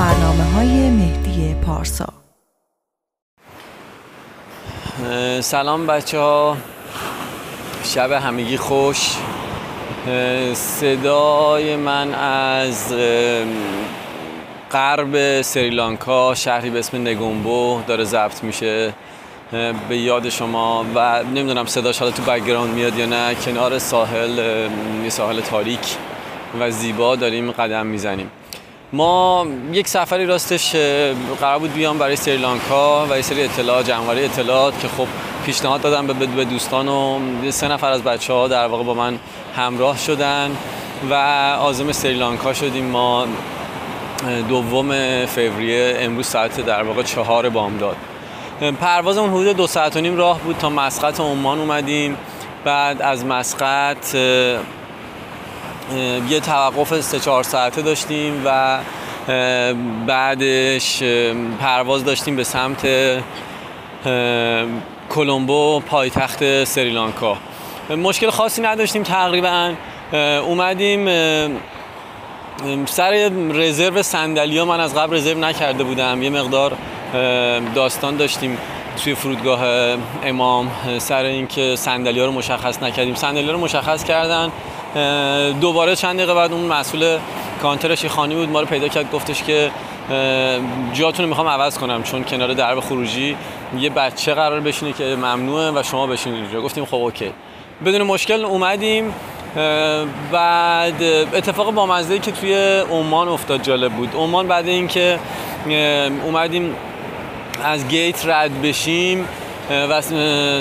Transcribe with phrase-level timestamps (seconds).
[0.00, 2.08] برنامه های مهدی پارسا.
[5.40, 6.56] سلام بچه ها
[7.84, 9.10] شب همگی خوش.
[10.54, 12.94] صدای من از
[14.72, 18.92] غرب سریلانکا شهری به اسم نگومبو داره ضبط میشه.
[19.88, 24.68] به یاد شما و نمی‌دونم صداش حالا تو بکگراند میاد یا نه کنار ساحل
[25.08, 25.96] ساحل تاریک
[26.60, 28.30] و زیبا داریم قدم می‌زنیم.
[28.92, 30.76] ما یک سفری راستش
[31.40, 35.06] قرار بود بیام برای سریلانکا و یه سری اطلاعات جمعوری اطلاعات که خب
[35.46, 39.18] پیشنهاد دادم به دوستان و سه نفر از بچه ها در واقع با من
[39.56, 40.56] همراه شدن
[41.10, 41.14] و
[41.60, 42.84] آزم سریلانکا شدیم.
[42.84, 43.26] ما
[44.48, 44.92] دوم
[45.26, 47.96] فوریه امروز ساعت در واقع چهار بامداد.
[48.80, 52.16] پروازمون حدود دو ساعت و نیم راه بود تا مسقط عمان اومدیم.
[52.64, 54.16] بعد از مسقط
[56.28, 58.78] یه توقف سه چهار ساعته داشتیم و
[60.06, 61.02] بعدش
[61.60, 62.88] پرواز داشتیم به سمت
[65.10, 67.36] کلمبو پایتخت سریلانکا.
[67.96, 69.72] مشکل خاصی نداشتیم تقریبا.
[70.46, 71.08] اومدیم
[72.86, 76.22] سر رزرو صندلی من از قبل رزرو نکرده بودم.
[76.22, 76.72] یه مقدار
[77.74, 78.58] داستان داشتیم
[79.04, 79.60] توی فرودگاه
[80.24, 83.14] امام سر اینکه صندلی ها رو مشخص نکردیم.
[83.14, 84.52] صندلی رو مشخص کردن.
[85.60, 87.18] دوباره چند دقیقه بعد اون مسئول
[87.62, 89.70] کانترش خانی بود ما رو پیدا کرد گفتش که
[90.92, 93.36] جاتون رو می‌خوام عوض کنم چون کنار درب خروجی
[93.78, 97.32] یه بچه قرار بشینه که ممنوعه و شما بشینید اونجا گفتیم خب اوکی.
[97.86, 99.14] بدون مشکل اومدیم
[100.32, 101.02] بعد
[101.34, 102.54] اتفاق بامزه که توی
[102.90, 104.14] عمان افتاد جالب بود.
[104.14, 105.18] عمان بعد اینکه
[106.24, 106.76] اومدیم
[107.64, 109.28] از گیت رد بشیم.
[109.70, 110.02] و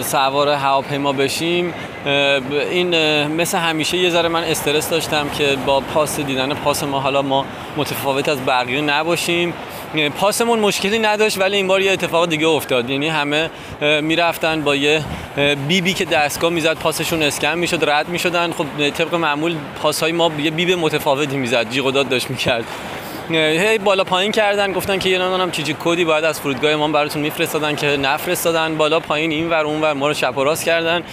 [0.02, 1.74] سوار هواپیما بشیم.
[2.72, 7.22] این مثل همیشه یه ذره من استرس داشتم که با پاس دیدن پاس ما حالا
[7.22, 7.46] ما
[7.78, 9.54] متفاوت از بقیه نباشیم.
[10.20, 12.90] پاسمون مشکلی نداشت ولی این بار یه اتفاق دیگه افتاد.
[12.90, 13.50] یعنی همه
[14.02, 15.04] می‌رفتن با یه
[15.36, 18.52] بیبی بی که دستگاه می‌زد پاسشون اسکن می‌شد رد می‌شدن.
[18.52, 22.66] خب طبق معمول پاس های ما یه بیب متفاوتی می‌زد جیغ داد داشت می‌کرد.
[23.36, 27.22] هی بالا پایین کردن گفتن که یه نمی‌دونم چیزی کدی باید از فرودگاه ما براتون
[27.22, 28.78] میفرستادن که نفرستادن.
[28.78, 31.04] بالا پایین این ور اون ور ما رو چپ و راست کردن.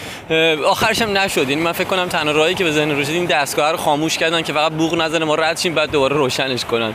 [0.67, 1.49] آخرش هم نشد.
[1.49, 4.43] یعنی من فکر کنم تنها راهی که به ذهن روشید این دستگاه رو خاموش کردن
[4.43, 6.95] که فقط بوق نزنه ما رد شیم بعد دوباره روشنش کنن.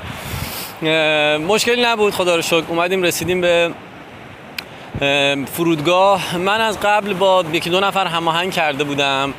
[1.37, 2.13] مشکلی نبود.
[2.13, 2.63] خدا رو شکر.
[2.67, 3.71] اومدیم رسیدیم به
[5.53, 6.37] فرودگاه.
[6.37, 9.33] من از قبل با یکی دو نفر هماهنگ کرده بودم.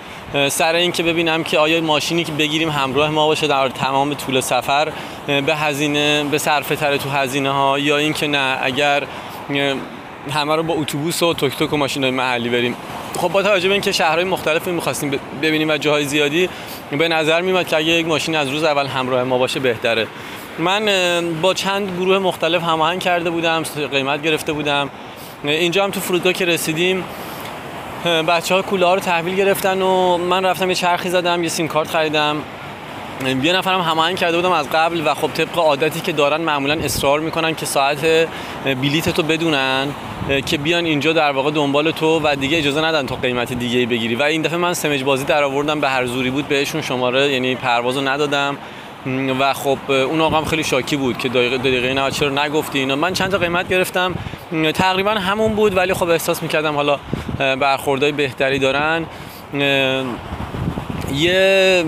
[0.48, 4.40] سر این که ببینم که آیا ماشینی که بگیریم همراه ما باشه در تمام طول
[4.40, 4.92] سفر
[5.26, 9.02] به هزینه به صرفه تره تو هزینه ها یا اینکه نه اگر
[10.30, 12.76] همه رو با اتوبوس و توک توک و ماشین محلی بریم.
[13.16, 16.48] خب با توجه به اینکه شهرهای مختلفی می‌خواستیم ببینیم و جاهای زیادی
[16.90, 20.06] به نظر میاد که اگه یک ماشین از روز اول همراه ما باشه بهتره.
[20.58, 20.90] من
[21.42, 24.90] با چند گروه مختلف هماهنگ کرده بودم قیمت گرفته بودم.
[25.44, 27.04] اینجا هم تو فرودگاه که رسیدیم
[28.04, 31.68] بچه ها کوله ها رو تحویل گرفتن و من رفتم یه چرخی زدم یه سیم
[31.68, 32.36] کارت خریدم.
[33.42, 37.20] یه نفرم هماهنگ کرده بودم از قبل و خب طبق عادتی که دارن معمولا اصرار
[37.20, 38.06] می‌کنن که ساعت
[38.64, 39.88] بلیت تو بدونن
[40.46, 44.14] که بیان اینجا در واقع دنبال تو و دیگه اجازه ندن تو قیمت دیگه بگیری.
[44.14, 47.54] و این دفعه من سمج بازی در آوردم به هر زوری بود بهشون شماره یعنی
[47.54, 48.56] پروازو ندادم.
[49.40, 52.96] و خب اون آقا هم خیلی شاکی بود که دقیقه دقیقه نه چرا نگفتی؟ اینا
[52.96, 54.14] من چند تا قیمت گرفتم.
[54.74, 56.98] تقریبا همون بود ولی خب احساس می‌کردم حالا
[57.38, 59.06] برخوردهای بهتری دارن.
[61.14, 61.84] یه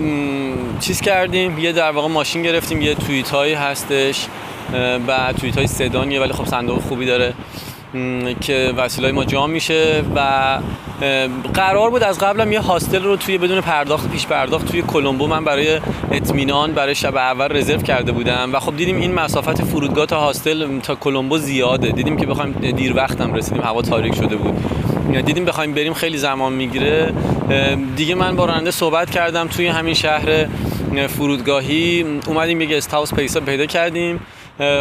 [0.79, 4.25] چیز کردیم یه در واقع ماشین گرفتیم یه توییت هایی هستش
[5.07, 7.33] و توییت های سدانیه ولی خب صندوق خوبی داره.
[8.41, 10.59] که وسیله ما جام میشه و
[11.53, 15.43] قرار بود از قبلم یه هاستل رو توی بدون پرداخت پیش پرداخت توی کلمبو من
[15.43, 15.79] برای
[16.11, 20.79] اطمینان برای شب اول رزرو کرده بودم و خب دیدیم این مسافت فرودگاه تا هاستل
[20.79, 21.91] تا کلمبو زیاده.
[21.91, 24.55] دیدیم که بخوایم دیر وقتم رسیدیم هوا تاریک شده بود.
[25.25, 27.13] دیدیم بخوایم بریم خیلی زمان می‌گیره.
[27.95, 30.47] دیگه من با راننده صحبت کردم توی همین شهر
[31.07, 32.05] فرودگاهی.
[32.27, 34.19] اومدیم یه گست هاوس پیسا پیدا کردیم.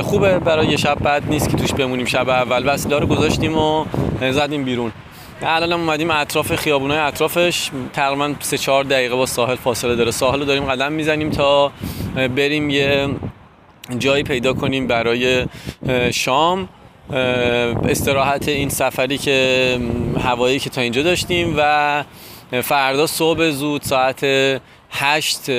[0.03, 2.75] خوبه برای شب بعد نیست که توش بمونیم شب اول.
[2.75, 3.85] وسیله رو گذاشتیم و
[4.31, 4.93] زدیم بیرون.
[5.43, 7.71] الان اومدیم اطراف خیابونای اطرافش.
[7.93, 10.11] تقریبا 3 4 دقیقه با ساحل فاصله داره.
[10.11, 11.73] ساحل رو داریم قدم می‌زنیم تا
[12.15, 13.09] بریم یه
[13.99, 15.47] جایی پیدا کنیم برای
[16.13, 16.69] شام.
[17.89, 19.79] استراحت این سفری که
[20.25, 22.05] هوایی که تا اینجا داشتیم و
[22.63, 24.25] فردا صبح زود ساعت
[24.97, 25.51] هشت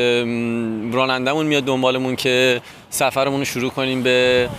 [0.91, 4.49] رانندمون میاد دنبالمون که سفرمون رو شروع کنیم به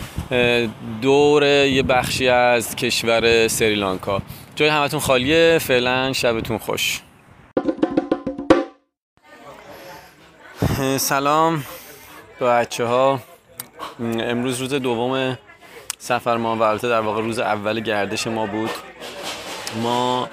[1.02, 4.23] دور یه بخشی از کشور سریلانکا.
[4.56, 7.00] جای همتون خالیه فعلا شبتون خوش.
[10.96, 11.64] سلام
[12.40, 13.20] به بچه ها
[14.00, 15.38] امروز روز دوم
[15.99, 18.70] سفر ما و در واقع روز اول گردش ما بود.
[19.82, 20.28] ما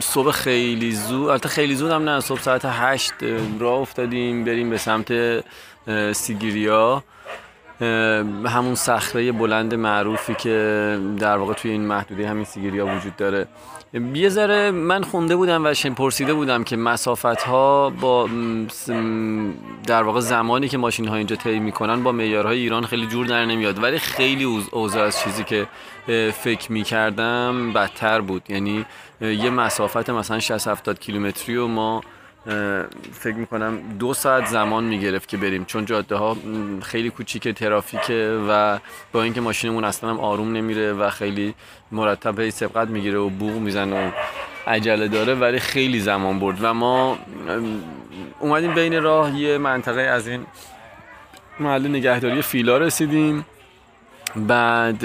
[0.00, 3.12] صبح خیلی زود البته خیلی زود هم نه صبح ساعت هشت
[3.58, 5.12] راه افتادیم بریم به سمت
[6.12, 7.04] سیگیریا.
[8.46, 13.46] همون صخره بلند معروفی که در واقع توی این محدوده همین سیگیریا وجود داره.
[14.14, 18.28] یه ذره من خونده بودم و پرسیده بودم که مسافت ها با
[19.86, 23.44] در واقع زمانی که ماشین ها اینجا طی می‌کنن با معیارهای ایران خیلی جور در
[23.44, 23.82] نمیاد.
[23.82, 25.66] ولی خیلی اوضاع از چیزی که
[26.32, 28.42] فکر می‌کردم بدتر بود.
[28.48, 28.86] یعنی
[29.20, 32.00] یه مسافت مثلا 60 70 کیلومتری و ما
[33.12, 35.64] فکر می‌کنم دو ساعت زمان می‌گرفت که بریم.
[35.64, 36.36] چون جاده ها
[36.82, 38.78] خیلی کوچیک ترافیکه و
[39.12, 41.54] با اینکه ماشینمون اصلا هم آروم نمیره و خیلی
[41.92, 44.10] مرتب هی سبقت می‌گیره و بوغ می‌زنه و
[44.66, 46.58] عجله داره ولی خیلی زمان برد.
[46.60, 47.18] و ما
[48.40, 50.46] اومدیم بین راه یه منطقه از این
[51.60, 53.46] محل نگهداری فیلا رسیدیم.
[54.36, 55.04] بعد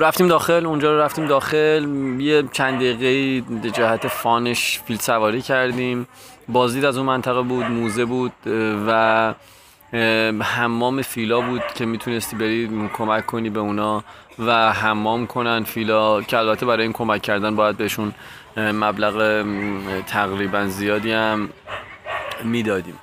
[0.00, 1.86] رفتیم داخل اونجا رو رفتیم داخل.
[2.20, 6.06] یه چند دقیقه جهت فانش فیل سواری کردیم.
[6.48, 8.32] بازدید از اون منطقه بود موزه بود
[8.86, 9.34] و
[10.42, 14.04] حمام فیلا بود که می‌تونستی بری کمک کنی به اونا
[14.38, 18.14] و حمام کنن فیلا که البته برای این کمک کردن باید بهشون
[18.56, 19.46] مبلغ
[20.06, 21.48] تقریبا زیادی هم
[22.44, 22.98] می‌دادیم.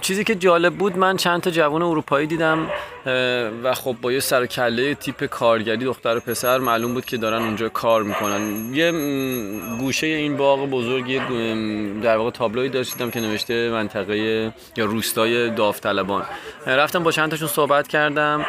[0.00, 2.70] چیزی که جالب بود من چند تا جوان اروپایی دیدم
[3.64, 7.42] و خب با یه سر کله تیپ کارگری دختر و پسر معلوم بود که دارن
[7.42, 8.74] اونجا کار می‌کنن.
[8.74, 8.92] یه
[9.78, 11.18] گوشه این باغ بزرگی
[12.02, 14.16] در واقع تابلوی داشتم که نوشته منطقه
[14.76, 16.22] یا روستای داوطلبان.
[16.66, 18.46] رفتم با چند تاشون صحبت کردم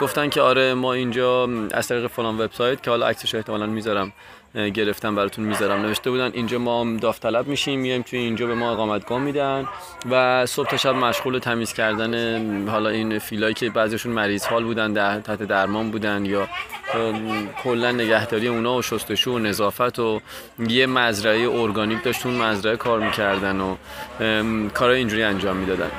[0.00, 4.12] گفتن که آره ما اینجا از طریق فلان وبسایت که حالا عکسش احتمالاً می‌ذارم.
[4.54, 5.82] گرفتم براتون می‌ذارم.
[5.82, 9.66] نوشته بودن اینجا ما داوطلب میشیم میایم توی اینجا به ما اقامتگاه میدن
[10.10, 14.92] و صبح تا شب مشغول تمیز کردن حالا این فیلایی که بعضیشون مریض حال بودن
[14.92, 16.48] در تحت درمان بودن یا
[17.62, 20.20] کلا نگهداری اونا و شستشو و نظافت و
[20.68, 23.76] یه مزرعه ارگانیک داشت اون مزرعه کار می‌کردن و
[24.68, 25.90] کارهای اینجوری انجام می‌دادن.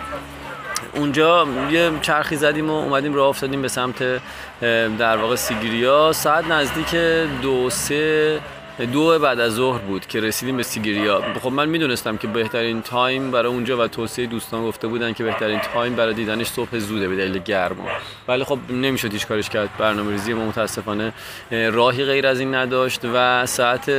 [0.94, 4.22] اونجا یه چرخی زدیم و اومدیم راه افتادیم به سمت
[4.62, 6.96] در واقع سیگیریا ساعت نزدیک
[7.42, 8.40] دو سه
[8.80, 13.32] دو بعد از ظهر بود که رسیدیم به سیگیریا خب من می‌دونستم که بهترین time
[13.32, 17.16] برای اونجا و توصیه دوستان گفته بودن که بهترین time برای دیدنش صبح زوده به
[17.16, 17.88] دلیل گرما.
[18.28, 19.70] ولی خب نمی‌شد هیچ کارش کرد.
[19.78, 21.14] برنامه ریزی ما متاسفانه
[21.52, 23.90] راهی غیر از این نداشت و ساعت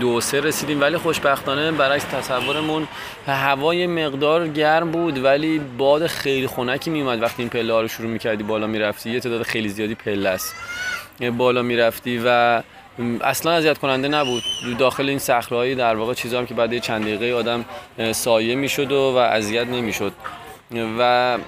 [0.00, 0.80] دو سه رسیدیم.
[0.80, 2.88] ولی خوشبختانه برعکس تصورمون
[3.26, 8.10] هوای مقدار گرم بود ولی باد خیلی خنکی میومد وقتی این پله ها رو شروع
[8.10, 9.10] می‌کردی بالا می‌رفتی.
[9.10, 10.54] یه تعداد خیلی زیادی پله است.
[11.36, 12.62] بالا می‌رفتی و
[13.20, 14.42] اصلا اذیت کننده نبود.
[14.78, 17.64] داخل این صخره‌ای در واقع چیزا هم که بعد چند دقیقه آدم
[18.12, 20.12] سایه می‌شد و, و اذیت نمی‌شد.
[20.98, 21.38] و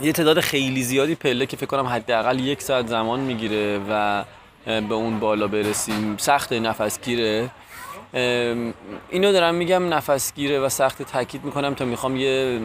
[0.00, 4.24] یه تعداد خیلی زیادی پله که فکر کنم حداقل یک ساعت زمان می‌گیره و
[4.66, 6.16] به اون بالا برسیم.
[6.16, 7.50] سخت نفسگیره.
[9.10, 12.60] اینو دارم میگم نفسگیره و سخت تاکید می‌کنم تا می‌خوام یه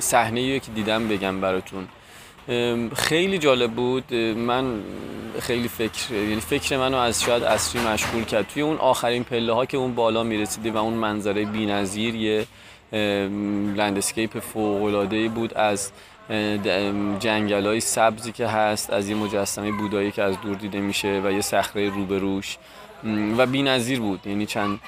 [0.00, 1.88] صحنه که دیدم بگم براتون.
[2.96, 4.14] خیلی جالب بود.
[4.14, 4.80] من
[5.40, 8.48] خیلی فکر یعنی فکر منو از شاید اصری مشغول کرد.
[8.48, 12.46] توی اون آخرین پله ها که اون بالا می‌رسیده و اون منظره بی‌نظیر یه
[13.76, 15.54] لندسکیپ فوق بود.
[15.54, 15.92] از
[17.18, 21.32] جنگل های سبزی که هست از یه مجسمه بودایی که از دور دیده میشه و
[21.32, 22.56] یه صخره روبروش
[23.38, 24.26] و بی‌نظیر بود.
[24.26, 24.80] یعنی چند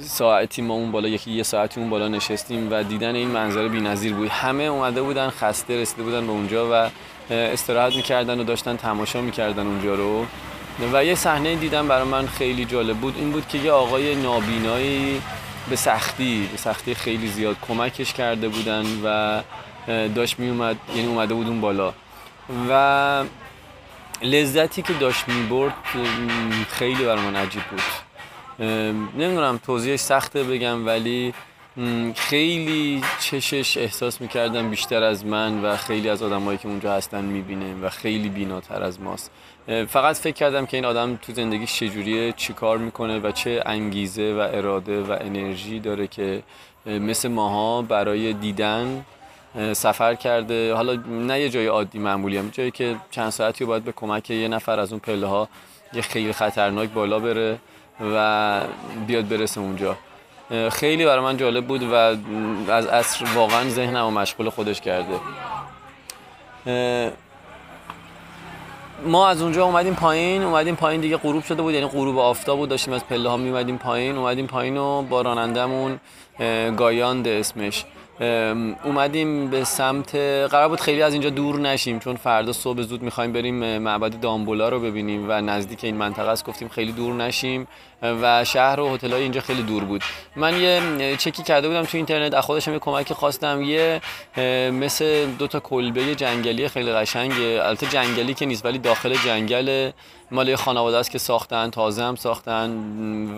[0.00, 4.14] ساعتی ما اون بالا یکی یه ساعتی اون بالا نشستیم و دیدن این منظره بی‌نظیر
[4.14, 4.28] بود.
[4.28, 6.90] همه اومده بودن خسته رسیده بودن به اونجا و
[7.30, 10.26] استراحت می‌کردن و داشتن تماشا می‌کردن اونجا رو.
[10.92, 13.16] و یه صحنه دیدم برای من خیلی جالب بود.
[13.16, 15.22] این بود که یه آقای نابینایی
[15.70, 19.40] به سختی به سختی خیلی زیاد کمکش کرده بودن و
[20.08, 21.92] داشت می اومد یعنی اومده بود اون بالا.
[22.70, 23.24] و
[24.22, 25.74] لذتی که داشت می برد
[26.68, 27.82] خیلی برای من عجیب بود.
[29.18, 31.34] نمی‌دونم توضیحش سخته بگم ولی
[32.14, 37.74] خیلی چشش احساس می‌کردم بیشتر از من و خیلی از آدمایی که اونجا هستن می‌بینه
[37.82, 39.30] و خیلی بیناتر از ماست.
[39.88, 44.34] فقط فکر کردم که این آدم تو زندگی چجوریه چی کار می‌کنه و چه انگیزه
[44.34, 46.42] و اراده و انرژی داره که
[46.86, 49.04] مثل ماها برای دیدن
[49.72, 50.74] سفر کرده.
[50.74, 54.48] حالا نه یه جای عادی معمولی هم جایی که چند ساعتی باید به کمک یه
[54.48, 55.48] نفر از اون پله ها
[55.92, 57.58] یه خیلی خطرناک بالا بره
[58.14, 58.60] و
[59.06, 59.96] بیاد برسه اونجا.
[60.70, 61.94] خیلی برای من جالب بود و
[62.70, 65.14] از اصر واقعا ذهنم و مشغول خودش کرده.
[69.06, 72.68] ما از اونجا اومدیم پایین اومدیم پایین دیگه غروب شده بود یعنی غروب آفتاب بود
[72.68, 76.00] داشتیم از پله ها میومدیم پایین اومدیم پایین و با رانندمون
[76.76, 77.84] گایاند اسمش.
[78.84, 80.14] اومدیم به سمت
[80.50, 84.68] قرار بود خیلی از اینجا دور نشیم چون فردا صبح زود می‌خوایم بریم معبد دامبولا
[84.68, 87.66] رو ببینیم و نزدیک این منطقه است گفتیم خیلی دور نشیم.
[88.02, 90.02] و شهر و هتل اینجا خیلی دور بود.
[90.36, 93.62] من یه چکی کرده بودم تو اینترنت از خودشم یه کمکی خواستم.
[93.62, 94.00] یه
[94.70, 97.60] مثل دو تا کلبه جنگلی خیلی قشنگه.
[97.62, 99.90] البته جنگلی که نیست ولی داخل جنگل
[100.30, 102.70] مال خانواده است که ساختن تازه هم ساختن.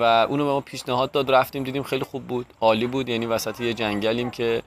[0.01, 3.09] و اونو به ما پیشنهاد داد رفتیم دیدیم خیلی خوب بود عالی بود.
[3.09, 4.63] یعنی وسط یه جنگلیم که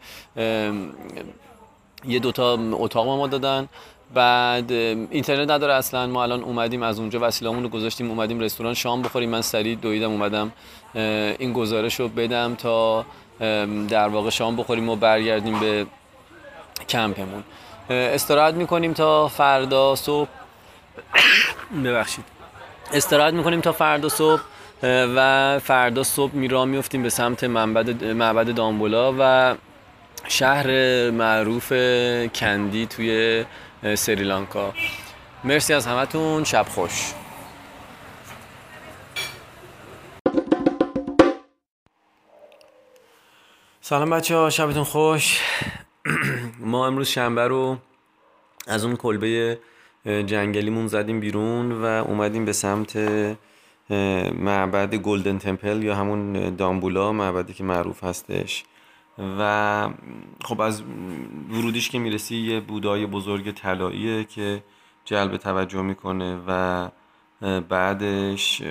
[2.07, 3.67] یه دوتا اتاق ما دادن.
[4.13, 6.07] بعد اینترنت نداره اصلا.
[6.07, 9.29] ما الان اومدیم از اونجا وسیله‌مون رو گذاشتیم اومدیم رستوران شام بخوریم.
[9.29, 10.51] من سریع دویدم اومدم
[11.39, 13.05] این گزارش رو بدم تا
[13.89, 15.86] در واقع شام بخوریم و برگردیم به
[16.89, 17.43] کمپمون.
[17.89, 20.29] استراحت می‌کنیم تا فردا صبح.
[21.86, 22.25] ببخشید.
[22.93, 24.41] استراحت می‌کنیم تا فردا صبح
[24.83, 29.55] و فردا صبح میرا میفتیم به سمت معبد دامبولا و
[30.27, 30.68] شهر
[31.12, 31.70] معروف
[32.36, 33.46] کندی توی
[33.96, 34.74] سریلانکا.
[35.44, 36.44] مرسی از همتون.
[36.44, 37.13] شب خوش.
[43.82, 45.42] سلام بچه ها شبتون خوش.
[46.60, 47.77] ما امروز شنبه رو
[48.68, 49.60] از اون کلبه
[50.06, 52.98] جنگلیمون زدیم بیرون و اومدیم به سمت
[54.39, 58.63] معبد گلدن تمپل یا همون دامبولا معبدی که معروف هستش.
[59.20, 59.89] و
[60.43, 60.84] خب از
[61.51, 64.63] ورودیش که می‌رسی یه بودای بزرگ طلاییه که
[65.05, 66.89] جلب توجه می‌کنه و
[67.70, 68.62] بعدش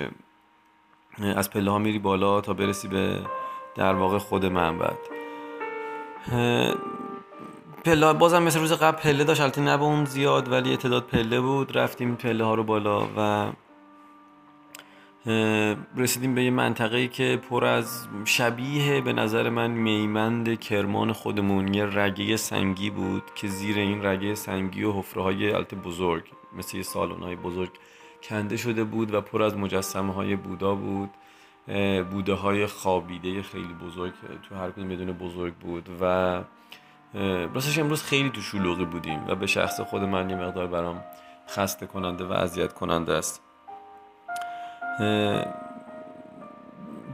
[1.35, 3.19] از پله ها میری بالا تا برسی به
[3.75, 4.97] در واقع خود معبد
[7.85, 11.77] پله بازم مثل روز قبل پله داشت البته نه اون زیاد ولی تعداد پله بود.
[11.77, 13.51] رفتیم پله ها رو بالا و
[15.97, 21.73] رسیدیم به یه منطقه که پر از شبیه به نظر من میمند کرمان خودمون.
[21.73, 26.23] یه رگه سنگی بود که زیر این رگه سنگی و حفره های البته بزرگ
[26.57, 27.71] مثل یه سالن های بزرگ
[28.23, 31.09] کنده شده بود و پر از مجسمه های بودا بود.
[32.11, 34.13] بوده های خوابیده خیلی بزرگ
[34.49, 36.05] تو هر کدوم بدون بزرگ بود و
[37.53, 41.03] راستش امروز خیلی تو شلوغی بودیم و به شخص خود من یه مقدار برام
[41.49, 43.52] خسته کننده و اذیت کننده است.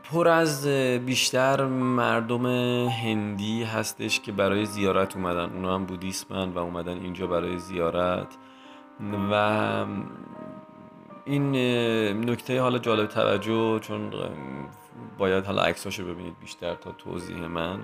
[0.03, 0.67] پر از
[1.05, 2.45] بیشتر مردم
[2.89, 5.53] هندی هستش که برای زیارت اومدن.
[5.53, 8.27] اونا هم بودیسمن و اومدن اینجا برای زیارت.
[9.31, 9.85] و
[11.25, 11.55] این
[12.29, 14.11] نکته حالا جالب توجه چون
[15.17, 17.79] باید حالا عکساشو ببینید بیشتر تا توضیح من.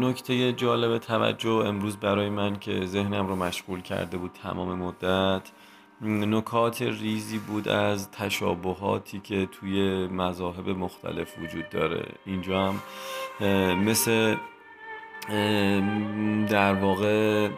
[0.00, 5.50] نکته جالب توجه امروز برای من که ذهنم رو مشغول کرده بود تمام مدت.
[6.02, 12.04] نکات ریزی بود از تشابهاتی که توی مذاهب مختلف وجود داره.
[12.26, 12.80] اینجا هم
[13.84, 14.36] مثل
[16.48, 17.48] در واقع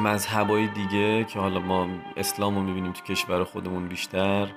[0.00, 4.48] مذهبای دیگه که حالا ما اسلام رو می‌بینیم تو کشور خودمون بیشتر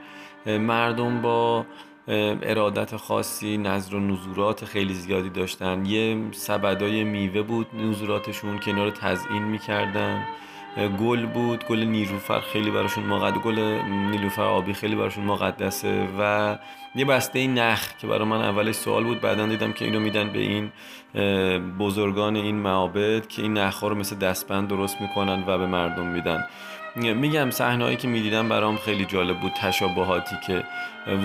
[0.46, 1.66] مردم با
[2.08, 5.86] ارادت خاصی نظر و نزورات خیلی زیادی داشتن.
[5.86, 10.28] یه سبدای میوه بود نزوراتشون رو تزئین می‌کردن.
[10.77, 16.57] گل بود گل نیلوفر خیلی براشون مقدس گل نیلوفر آبی خیلی براشون مقدسه و
[16.96, 20.39] یه بسته نخ که برای من اولش سوال بود بعدا دیدم که اینو میدن به
[20.39, 20.72] این
[21.79, 26.46] بزرگان این معابد که این نخها رو مثل دستبند درست می‌کنن و به مردم میدن.
[26.96, 30.63] میگم صحنه‌ای که می‌دیدم برام خیلی جالب بود تشابهاتی که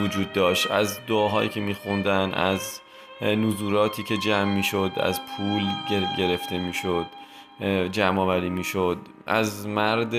[0.02, 0.71] وجود داشت.
[0.71, 2.80] از دعاهایی که میخوندن از
[3.21, 5.62] نزوراتی که جمع می‌شد از پول
[6.18, 7.06] گرفته می‌شد.
[7.92, 8.99] جمع آوری می‌شد.
[9.26, 10.14] از مرد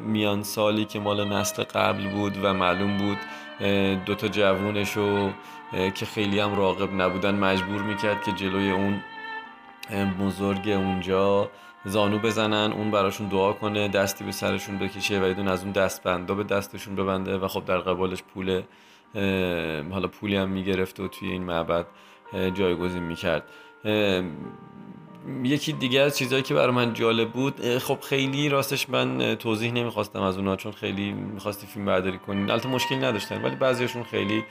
[0.00, 3.18] میان سالی که مال نسل قبل بود و معلوم بود
[4.04, 5.30] دوتا جوونشو
[5.94, 9.00] که خیلی هم راقب نبودن مجبور می‌کرد که جلوی اون
[10.20, 11.50] بزرگ اونجا
[11.84, 16.34] زانو بزنن اون براشون دعا کنه دستی به سرشون بکشه و ایدون از اون دستبندا
[16.34, 18.62] به دستشون ببنده و خب در قبالش پول
[19.92, 21.86] حالا پولی هم می‌گرفت و توی این معبد
[22.54, 23.42] جایگزین می‌کرد.
[25.42, 30.22] یکی دیگه از چیزهایی که برای من جالب بود خب خیلی راستش من توضیح نمی‌خواستم
[30.22, 34.44] از اونها چون خیلی می‌خواستی فیلم برداری کنین البته مشکلی نداشتن ولی بعضیشون خیلی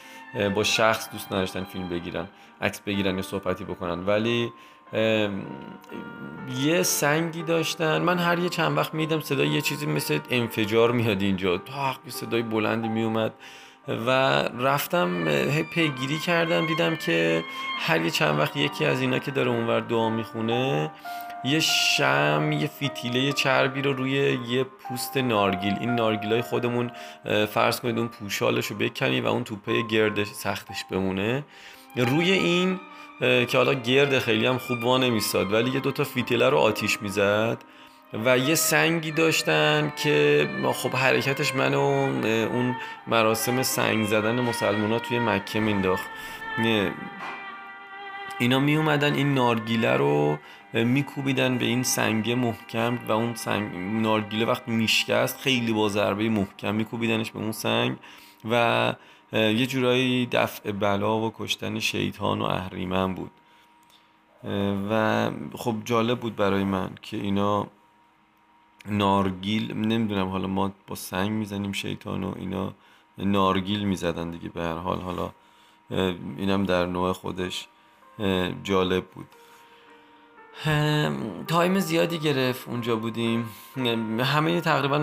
[0.55, 2.27] با شخص دوست نداشتن فیلم بگیرن
[2.61, 4.05] عکس بگیرن یا صحبتی بکنن.
[4.05, 4.51] ولی
[6.59, 8.01] یه سنگی داشتن.
[8.01, 11.57] من هر یه چند وقت میدم صدای یه چیزی مثل انفجار میاد اینجا.
[11.57, 13.33] تا صدای بلندی میومد
[13.87, 14.09] و
[14.59, 15.25] رفتم
[15.73, 17.43] پیگیری کردم دیدم که
[17.79, 20.91] هر یه چند وقت یکی از اینا که داره اونور دعا می‌خونه
[21.43, 25.77] یه شم یه فیتیله چربی رو روی یه پوست نارگیل.
[25.79, 26.91] این نارگیل های خودمون
[27.53, 31.43] فرض کنید اون پوشالش رو بکنی و اون توپه گردش سختش بمونه.
[31.95, 32.79] روی این
[33.21, 37.57] که حالا گرد خیلی هم خوب وا نمیستاد ولی یه دوتا فیتله رو آتیش می‌زد.
[38.13, 41.79] و یه سنگی داشتن که خب حرکتش منو
[42.51, 42.75] اون
[43.07, 46.09] مراسم سنگ زدن مسلمان ها توی مکه مینداخت.
[48.39, 50.37] اینا می اومدن این نارگیله رو
[50.73, 56.75] میکوبیدن به این سنگ محکم و اون سنگ نارگیله وقتی میشکست خیلی با ضربه محکم
[56.75, 57.97] میکوبیدنش به اون سنگ
[58.51, 58.93] و
[59.33, 63.31] یه جورایی دفع بلا و کشتن شیطان و اهریمن بود.
[64.91, 67.67] و خب جالب بود برای من که اینا
[68.87, 72.73] نارگیل نمی‌دونم حالا ما با سنگ می‌زنیم شیطان و اینا
[73.17, 75.01] نارگیل می‌زدن دیگه به هر حال.
[75.01, 75.31] حالا
[76.37, 77.67] اینم در نوع خودش
[78.63, 79.27] جالب بود.
[81.47, 83.49] تایم زیادی گرفت اونجا بودیم.
[84.19, 84.97] همه تقریبا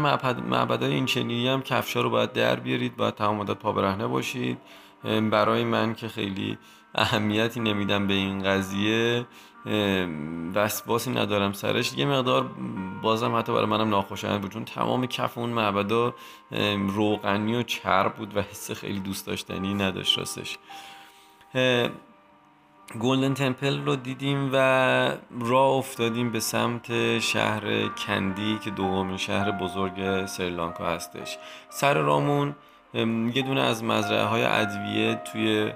[0.49, 4.59] معبدای این چنینی هم کفشا رو باید در بیارید باید تمام مدت پا برهنه باشید.
[5.05, 6.59] برای من که خیلی
[6.95, 9.27] اهمیتی نمیدم به این قضیه.
[10.55, 11.93] وسواسی ندارم سرش.
[11.97, 12.51] یه مقدار
[13.03, 16.15] بازم حتی برای منم ناخوشایند بود چون تمام کف اون معبدا
[16.89, 20.59] روغنی و چرب بود و حس خیلی دوست داشتنی نداشت راستش.
[23.01, 24.57] گلدن تمپل رو دیدیم و
[25.41, 31.39] راه افتادیم به سمت شهر کندی که دومین شهر بزرگ سریلانکا هستش.
[31.69, 32.55] سر رامون
[33.35, 35.73] یه دونه از مزرعه های ادویه توی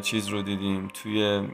[0.00, 1.48] چیز رو دیدیم توی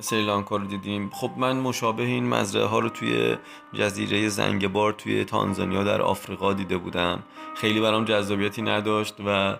[0.00, 1.10] سریلانکا رو دیدیم.
[1.10, 3.36] خب من مشابه این مزرعه ها رو توی
[3.72, 7.22] جزیره زنگبار توی تانزانیا در آفریقا دیده بودم.
[7.56, 9.56] خیلی برام جذابیتی نداشت و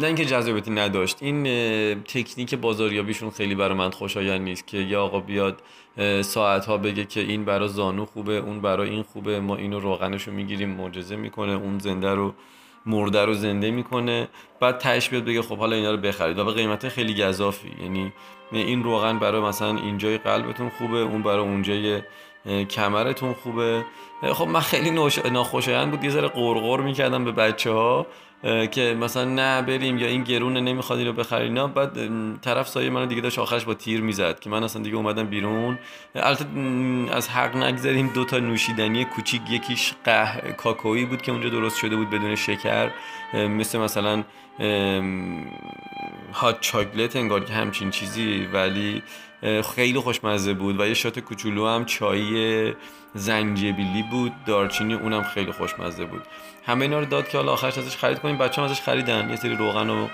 [0.00, 1.44] نه اینکه جذابیتی نداشت این
[2.02, 5.62] تکنیک بازاریابیشون خیلی برای من خوشایند نیست که یه آقا بیاد
[6.22, 10.22] ساعت ها بگه که این برای زانو خوبه اون برای این خوبه ما اینو روغنش
[10.22, 12.34] رو می‌گیریم معجزه می‌کنه اون زنده رو
[12.86, 14.28] مرده رو زنده می‌کنه.
[14.60, 16.38] بعد تهش بیاد بگه خب حالا اینا رو بخرید.
[16.38, 17.72] و به قیمت خیلی گذافی.
[17.82, 18.12] یعنی
[18.52, 22.02] این روغن برای مثلا اینجای قلبتون خوبه اون برای اونجای
[22.70, 23.84] کمرتون خوبه.
[24.32, 24.90] خب من خیلی
[25.30, 26.04] ناخوشایند بود.
[26.04, 28.06] یه ذره قرقر می‌کردم به بچه ها
[28.42, 31.54] که مثلا نه بریم یا این گرونه نمی‌خواد اینو بخرین.
[31.54, 31.98] نه بعد
[32.40, 35.78] طرف سایه منو دیگه داشت آخرش با تیر می‌زد که من اصلا دیگه اومدم بیرون.
[36.14, 36.44] البته
[37.16, 41.96] از حق نگذاریم دو تا نوشیدنی کوچیک یکیش قه کاکویی بود که اونجا درست شده
[41.96, 42.90] بود بدون شکر.
[43.34, 44.24] مثل مثلا
[46.32, 49.02] هات چاکلت انگار که همچین چیزی ولی
[49.74, 52.74] خیلی خوشمزه بود و یه شات کوچولو هم چای
[53.14, 56.22] زنجبیلی بود دارچینی اونم خیلی خوشمزه بود.
[56.66, 59.36] همه اینا رو داد که حالا آخرش ازش خرید کنیم بچه هم ازش خریدن یه
[59.36, 60.08] سری روغن و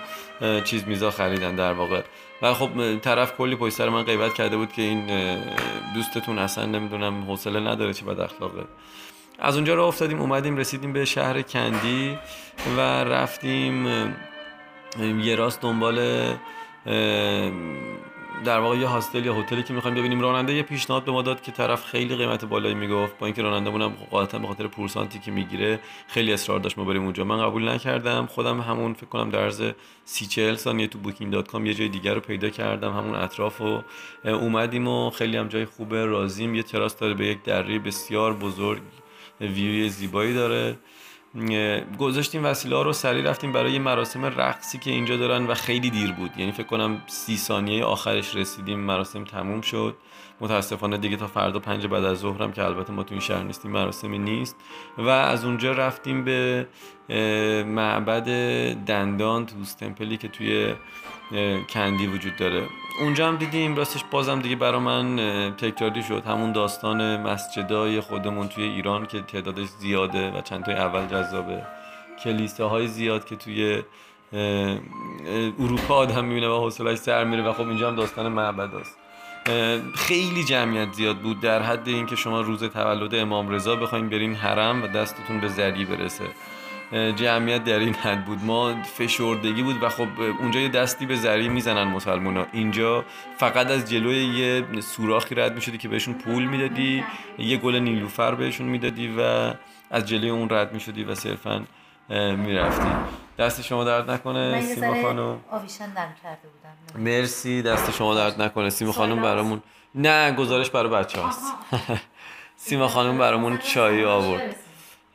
[0.61, 2.01] چیز میزا خریدن در واقع.
[2.41, 5.07] و خب طرف کلی پشت سر من غیبت کرده بود که این
[5.93, 8.63] دوستتون اصلا نمی‌دونم حوصله نداره چه بد اخلاقه.
[9.39, 12.17] از اونجا رو افتادیم اومدیم رسیدیم به شهر کندی
[12.77, 13.85] و رفتیم
[15.19, 16.27] یه راست دنبال
[18.43, 21.41] در واقع یه hostel یا هتلی که می‌خوایم ببینیم راننده یه پیشنهاد به ما داد
[21.41, 23.17] که طرف خیلی قیمت بالایی می‌گفت.
[23.17, 27.03] با اینکه راننده مونم قاطعا به خاطر پورسانتی که می‌گیره خیلی اصرار داشت ما بریم
[27.03, 27.23] اونجا.
[27.23, 28.25] من قبول نکردم.
[28.25, 29.71] خودم همون فکر کنم در عرض
[30.05, 33.81] سی چهل ثانیه تو Booking.com یه جای دیگر رو پیدا کردم همون اطراف و
[34.25, 38.81] اومدیم و خیلی هم جای خوبه راضیم یه تراس داره به یک دره بسیار بزرگ
[39.41, 40.77] ویوی زیبایی داره.
[41.99, 46.11] گذاشتیم وسیله ها رو سریع رفتیم برای مراسم رقصی که اینجا دارن و خیلی دیر
[46.11, 46.31] بود.
[46.37, 49.97] یعنی فکر کنم سی ثانیه آخرش رسیدیم مراسم تموم شد.
[50.41, 53.71] متاسفانه دیگه تا فردا پنج بعد از ظهرم که البته ما تو این شهر نیستیم
[53.71, 54.55] مراسمی نیست.
[54.97, 56.67] و از اونجا رفتیم به
[57.67, 58.25] معبد
[58.73, 60.73] دندان تو تمپلی که توی
[61.69, 62.63] کندی وجود داره.
[62.99, 65.15] اونجا هم دیدیم راستش بازم دیگه برا من
[65.57, 66.23] تکراری شد.
[66.25, 71.61] همون داستان مسجدای خودمون توی ایران که تعدادش زیاده و چند تای اول جذابه.
[72.23, 73.83] کلیسه های زیاد که توی
[75.59, 78.97] اروپا آدم می‌بینه و حوصلش سر میره و خب اینجا هم داستان معبد هست.
[79.95, 84.83] خیلی جمعیت زیاد بود در حد اینکه شما روز تولد امام رضا بخواین برین حرم
[84.83, 86.25] و دستتون به زری برسه.
[86.95, 88.43] جمعیت در این حد بود.
[88.43, 90.07] ما فشردگی بود و خب
[90.39, 93.05] اونجا یه دستی به ذریع می‌زنن مسلمان ها اینجا
[93.37, 97.03] فقط از جلوی یه سوراخی رد می‌شدی که بهشون پول می‌دادی
[97.37, 99.53] یه گل نیلوفر بهشون می‌دادی و
[99.91, 101.63] از جلوی اون رد می‌شدی و صرفا
[102.37, 102.87] می‌رفتی.
[103.39, 105.39] دست شما درد نکنه سیما خانم.
[106.23, 107.03] کرده بودم.
[107.03, 108.69] مرسی دست شما درد نکنه.
[108.79, 109.61] سیما خانم برامون
[109.95, 111.53] نه گزارش برای بچه هاست
[112.55, 114.55] سیما خانم برامون چای آورد.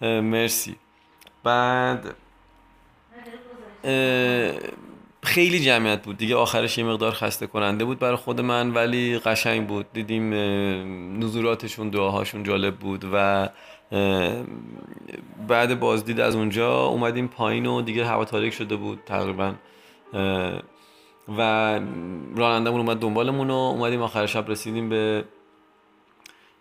[0.03, 0.77] مرسی.
[1.45, 2.15] بعد
[5.23, 6.37] خیلی جمعیت بود دیگه.
[6.37, 9.87] آخرش یه مقدار خسته کننده بود برای خود من ولی قشنگ بود.
[9.93, 10.35] دیدیم
[11.25, 13.49] نزولاتشون دعاهاشون جالب بود و
[15.49, 19.55] بعد بازدید از اونجا اومدیم پایین و دیگه هوا تاریک شده بود تقریبا.
[21.39, 21.81] و
[22.37, 25.25] رانندمون اومد دنبالمون و اومدیم آخر شب رسیدیم به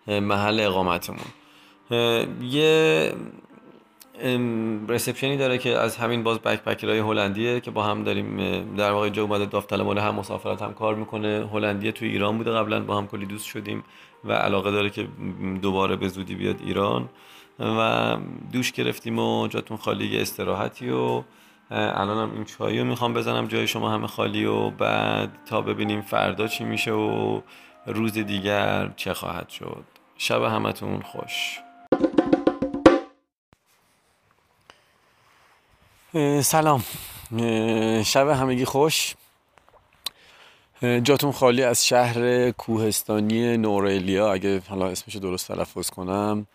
[0.07, 1.25] محل اقامتمون.
[2.41, 3.13] یه
[4.87, 8.37] رسپشنی داره که از همین باز بکپکرهای هلندیه که با هم داریم
[8.75, 11.49] در واقع جو اومده داوطلبان هم مسافرت هم کار می‌کنه.
[11.53, 13.83] هلندیه توی ایران بوده قبلا با هم کلی دوست شدیم
[14.25, 15.07] و علاقه داره که
[15.61, 17.09] دوباره به زودی بیاد ایران.
[17.59, 18.17] و
[18.51, 21.23] دوش گرفتیم و جاتون خالی استراحتی و
[21.71, 26.01] الان هم این چایی رو می‌خوام بزنم جای شما همه خالی و بعد تا ببینیم
[26.01, 27.41] فردا چی میشه و
[27.85, 29.83] روز دیگر چه خواهد شد.
[30.17, 31.59] شب همتون خوش.
[36.41, 36.83] سلام.
[38.05, 39.15] شب همگی خوش.
[40.81, 46.47] جاتون خالی از شهر کوهستانی نورلیا اگه حالا اسمش درست تلفظ کنم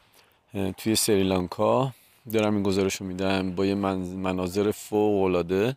[0.77, 1.93] توی سریلانکا
[2.33, 3.55] دارم این گزارش رو میدم.
[3.55, 5.77] با یه مناظر فوق العاده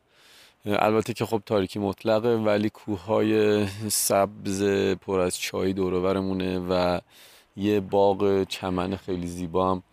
[0.65, 4.63] البته که خب تاریکی مطلقه ولی کوههای سبز
[4.93, 6.99] پر از چای دورورمونه و
[7.57, 9.83] یه باغ چمن خیلی زیبا هم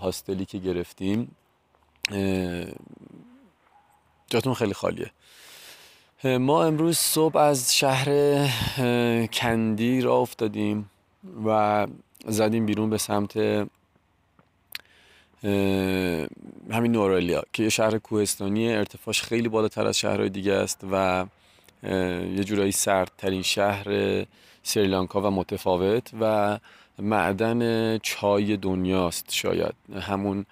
[0.00, 1.36] هاستلی که گرفتیم.
[4.30, 5.10] جاتون خیلی خالیه.
[6.24, 8.08] ما امروز صبح از شهر
[9.26, 10.90] کندی را افتادیم
[11.46, 11.86] و
[12.26, 13.36] زدیم بیرون به سمت
[16.70, 21.26] همین نورالیا که یه شهر کوهستانی ارتفاعش خیلی بالاتر از شهرهای دیگه است و
[22.36, 23.86] یه جورایی سردترین شهر
[24.62, 26.58] سریلانکا و متفاوت و
[26.98, 29.74] معدن چای دنیاست شاید.
[30.00, 30.46] همون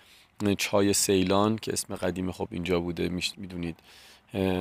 [0.58, 3.76] چای سیلان که اسم قدیم خب اینجا بوده می‌دونید.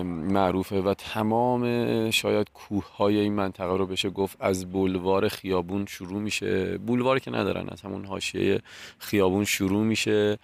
[0.04, 6.22] معروفه و تمام شاید کوه های این منطقه رو بشه گفت از بولوار خیابون شروع
[6.22, 6.78] میشه.
[6.78, 8.62] بولوار که ندارن از همون حاشیه
[9.00, 10.40] خیابون شروع میشه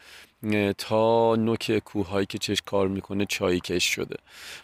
[0.77, 4.15] تا نوک کوه هایی که چش کار می‌کنه چای کش شده.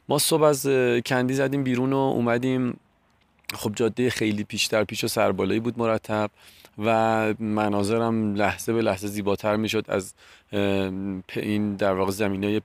[0.09, 0.65] ما صبح از
[1.05, 2.79] کندی زدیم بیرون و اومدیم.
[3.53, 6.31] خب جاده خیلی پیشتر پیش و سربالایی بود مرتب.
[6.77, 10.13] و مناظرم لحظه به لحظه زیباتر می‌شد از
[11.35, 12.59] این در واقع زمین های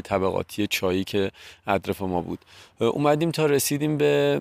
[0.00, 1.30] طبقاتی چایی که
[1.66, 2.38] اطراف ما بود.
[2.80, 4.40] اومدیم تا رسیدیم به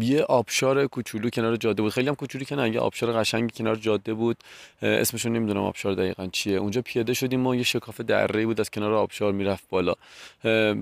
[0.00, 1.92] یه آبشار کوچولو کنار جاده بود.
[1.92, 4.36] خیلی هم کوچولو که نه یه آبشار قشنگی کنار جاده بود.
[4.82, 6.56] اسمشو نمی‌دونم آبشار دقیقا چیه.
[6.56, 9.94] اونجا پیاده شدیم و یه شکاف دره بود از کنار آبشار می‌رفت بالا.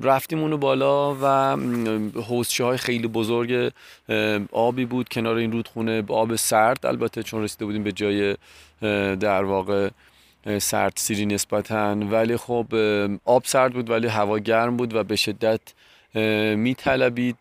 [0.03, 1.57] رفتیم اونو بالا و
[2.21, 3.73] حوزچه های خیلی بزرگ
[4.53, 6.05] آبی بود کنار این رودخونه.
[6.09, 8.37] آب سرد البته چون رسیده بودیم به جای
[9.17, 9.89] در واقع
[10.59, 11.97] سرد سیری نسبتا.
[11.97, 12.67] ولی خب
[13.25, 15.61] آب سرد بود ولی هوا گرم بود و به شدت
[16.57, 17.37] میطلبید.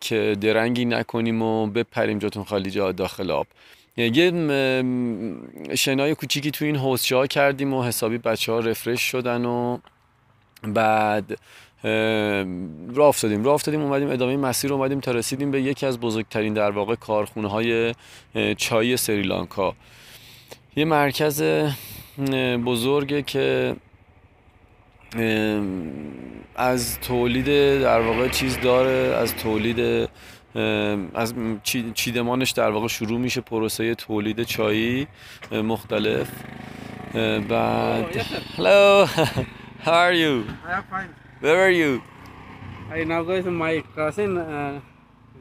[0.00, 3.46] که درنگی نکنیم و بپریم جاتون خالی جا داخل آب.
[3.96, 4.30] یه
[5.74, 9.78] شنای کوچیکی تو این حوزچه ها کردیم و حسابی بچه ها رفرش شدن و
[10.62, 11.38] بعد
[12.94, 13.44] راه افتادیم.
[13.44, 17.48] راه افتادیم اومدیم ادامه مسیر اومدیم تا رسیدیم به یکی از بزرگترین در واقع کارخونه
[17.48, 17.94] های
[18.56, 19.74] چای سریلانکا.
[20.76, 21.42] یه مرکز
[22.66, 23.76] بزرگه که
[26.56, 27.46] از تولید
[27.82, 30.08] در واقع چیز داره از تولید
[31.14, 31.34] از
[31.94, 35.06] چیدمانش در واقع شروع میشه پروسه تولید چایی
[35.52, 36.30] مختلف
[37.48, 38.16] بعد
[38.56, 39.06] hello
[39.84, 41.10] how are you I am fine.
[41.40, 42.00] where are you
[42.92, 44.80] I now go to my cousin uh,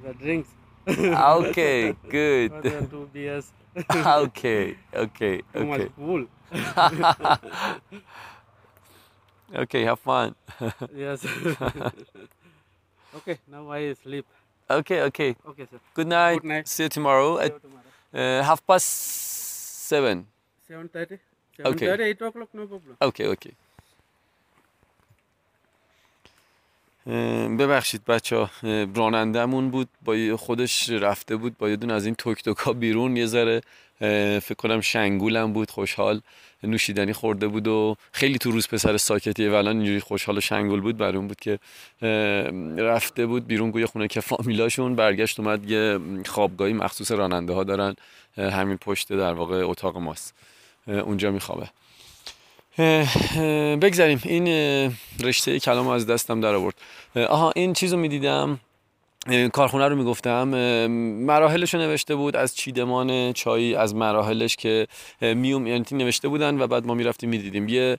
[0.03, 0.49] the drinks.
[0.87, 2.51] okay good
[2.91, 3.45] two beers.
[4.25, 6.23] okay okay okay cool.
[9.61, 10.29] Okay have fun
[10.95, 11.19] yes.
[13.17, 14.25] okay, now I sleep.
[14.79, 15.79] okay okay Okay, sir.
[15.97, 16.67] good night, Good night.
[16.67, 18.39] see you tomorrow See at you tomorrow.
[18.39, 18.87] uh, half past
[19.91, 20.17] seven
[20.67, 21.15] Seven thirty.
[21.15, 21.63] Okay.
[21.63, 22.95] Seven thirty, eight o'clock, no problem.
[23.01, 23.51] اوکی
[27.07, 28.49] اه، ببخشید بچه ها
[28.95, 33.25] رانندهمون بود با خودش رفته بود با یه دون از این توک توکا بیرون یه
[33.25, 33.61] ذره
[34.39, 36.21] فکر کنم شنگولم بود خوشحال
[36.63, 40.81] نوشیدنی خورده بود و خیلی تو روز پسر ساکتیه و الان اینجوری خوشحال و شنگول
[40.81, 41.59] بود برای اون بود که
[42.77, 47.95] رفته بود بیرون گویا خونه که فامیلاشون برگشت اومد یه خوابگاهی مخصوص راننده ها دارن
[48.37, 50.35] همین پشت در واقع اتاق ماست.
[50.87, 51.69] اونجا میخوابه.
[53.75, 54.47] بگذاریم این
[55.19, 56.75] رشته کلام از دستم در آورد.
[57.15, 58.59] آها این چیز رو می‌دیدم.
[59.53, 60.47] کارخونه رو می‌گفتم
[61.25, 64.87] مراحلش رو نوشته بود از چیدمان چای از مراحلش که
[65.21, 67.69] میوم یعنی نوشته بودن و بعد ما می‌رفتیم می‌دیدیم.
[67.69, 67.97] یه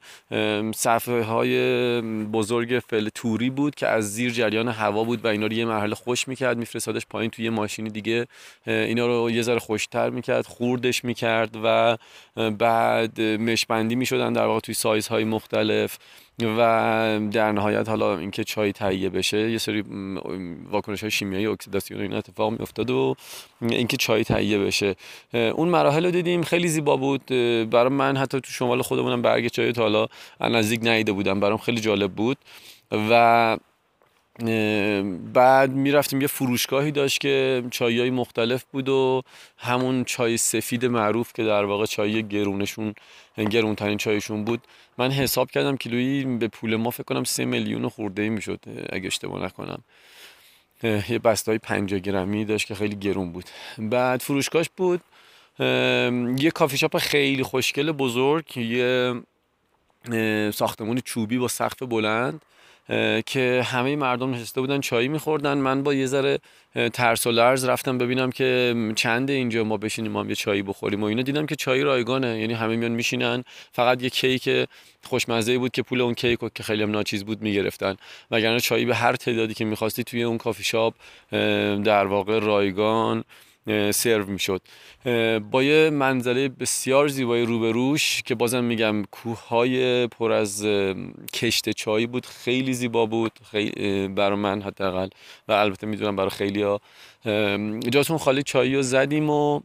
[0.75, 2.01] صفحه های
[2.33, 5.95] بزرگ فل توری بود که از زیر جریان هوا بود و اینا رو یه مرحله
[5.95, 8.27] خوش می‌کرد میفرستادش پایین توی یه ماشینی دیگه.
[8.67, 11.97] اینا رو یه ذره خوشتر می‌کرد خوردش می‌کرد و
[12.51, 15.99] بعد مشبندی می‌شدن در واقع توی سایزهای مختلف.
[16.43, 19.85] و در نهایت حالا اینکه چای تهیه بشه یه سری
[20.71, 23.15] واکنش های شیمیایی اکسیداسیون این اتفاق میافتاد و
[23.61, 24.97] اینکه چای تهیه بشه.
[25.33, 27.27] اون مراحل رو دیدیم خیلی زیبا بود.
[27.71, 30.07] برای من حتی تو شمال خودمونم برگ چای تا حالا
[30.41, 31.41] نزدیک ندیده بودم.
[31.41, 32.39] برام خیلی جالب بود.
[32.93, 33.57] و
[35.33, 39.23] بعد می‌رفتیم یه فروشگاهی داشت که چایی مختلف بود و
[39.59, 42.95] همون چای سفید معروف که در واقع چای گرونشون
[43.51, 44.61] گرونترین چایشون بود.
[44.99, 48.61] من حساب کردم کیلویی به پول ما فکر کنم سه میلیون خورده ای می‌شد
[48.93, 49.85] اگه اشتباه نکنم.
[50.83, 53.45] یه بسته های 50 گرمی داشت که خیلی گرون بود.
[53.79, 55.01] بعد فروشگاهش بود.
[56.39, 59.15] یه کافی شاپ خیلی خوشگل بزرگ یه
[60.55, 62.43] ساختمون چوبی با سقف بلند.
[63.27, 65.59] که همه مردم نشسته بودن چایی میخوردن.
[65.59, 66.39] من با یه ذره
[66.93, 71.05] ترس و لرز رفتم ببینم که چند اینجا ما بشینیم ما یه چایی بخوریم و
[71.05, 71.23] اینا.
[71.23, 73.45] دیدم که چای رایگانه یعنی همه میان میشینن.
[73.73, 74.51] فقط یه کیک
[75.03, 77.97] خوشمزه بود که پول اون کیک که خیلی هم ناچیز بود می‌گرفتن.
[78.31, 80.95] وگرنه چایی به هر تعدادی که می‌خواستی توی اون کافی شاپ
[81.85, 83.25] در واقع رایگان
[83.91, 84.63] سرو می‌شد.
[85.51, 90.67] با یه منظره بسیار زیبای روبروش که بازم میگم کوههای پر از
[91.35, 95.09] کشت چای بود خیلی زیبا بود خیلی برای من حداقل
[95.49, 96.81] و البته می‌دونم برای خیلی ها
[97.91, 99.61] جاتون خالی چایی رو زدیم و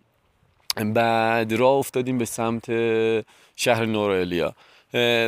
[0.85, 2.65] بعد راه افتادیم به سمت
[3.55, 4.55] شهر نورالیا.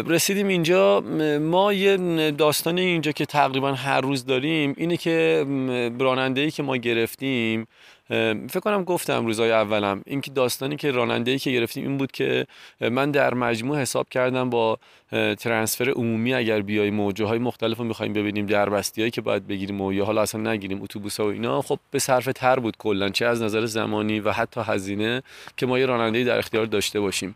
[0.05, 1.01] رسیدیم اینجا.
[1.41, 1.97] ما یه
[2.31, 5.45] داستان اینجا که تقریبا هر روز داریم اینه که
[5.99, 7.67] راننده که ما گرفتیم
[8.49, 10.01] فکر کنم گفتم روزای اولم.
[10.05, 12.47] اینکه داستانی که راننده ای که گرفتیم این بود که
[12.81, 14.77] من در مجموع حساب کردم با
[15.39, 19.81] ترانسفر عمومی اگر بیای موجه های مختلف رو می‌خوایم ببینیم بستی هایی که باید بگیریم
[19.81, 23.09] و یا حالا اصلا نگیریم اتوبوس ها و اینا خب به صرف تر بود کلا
[23.09, 25.23] چه از نظر زمانی و حتی هزینه
[25.57, 27.35] که ما یه راننده در اختیار داشته باشیم.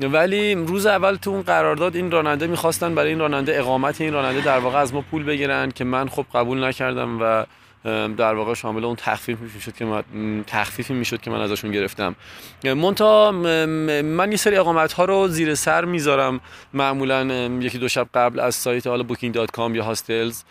[0.00, 4.40] ولی روز اول تو اون قرارداد این راننده می‌خواستن برای این راننده اقامت این راننده
[4.40, 7.44] در واقع از ما پول بگیرن که من خب قبول نکردم و
[7.84, 12.16] در واقع شامل اون تخفیف می‌شد که من تخفیفی می‌شد که من ازشون گرفتم.
[12.64, 16.40] مونتا من یه سری اقامت ها رو زیر سر می‌ذارم.
[16.74, 17.24] معمولا
[17.60, 20.42] یکی دو شب قبل از سایت حالا booking.com یا هاستلز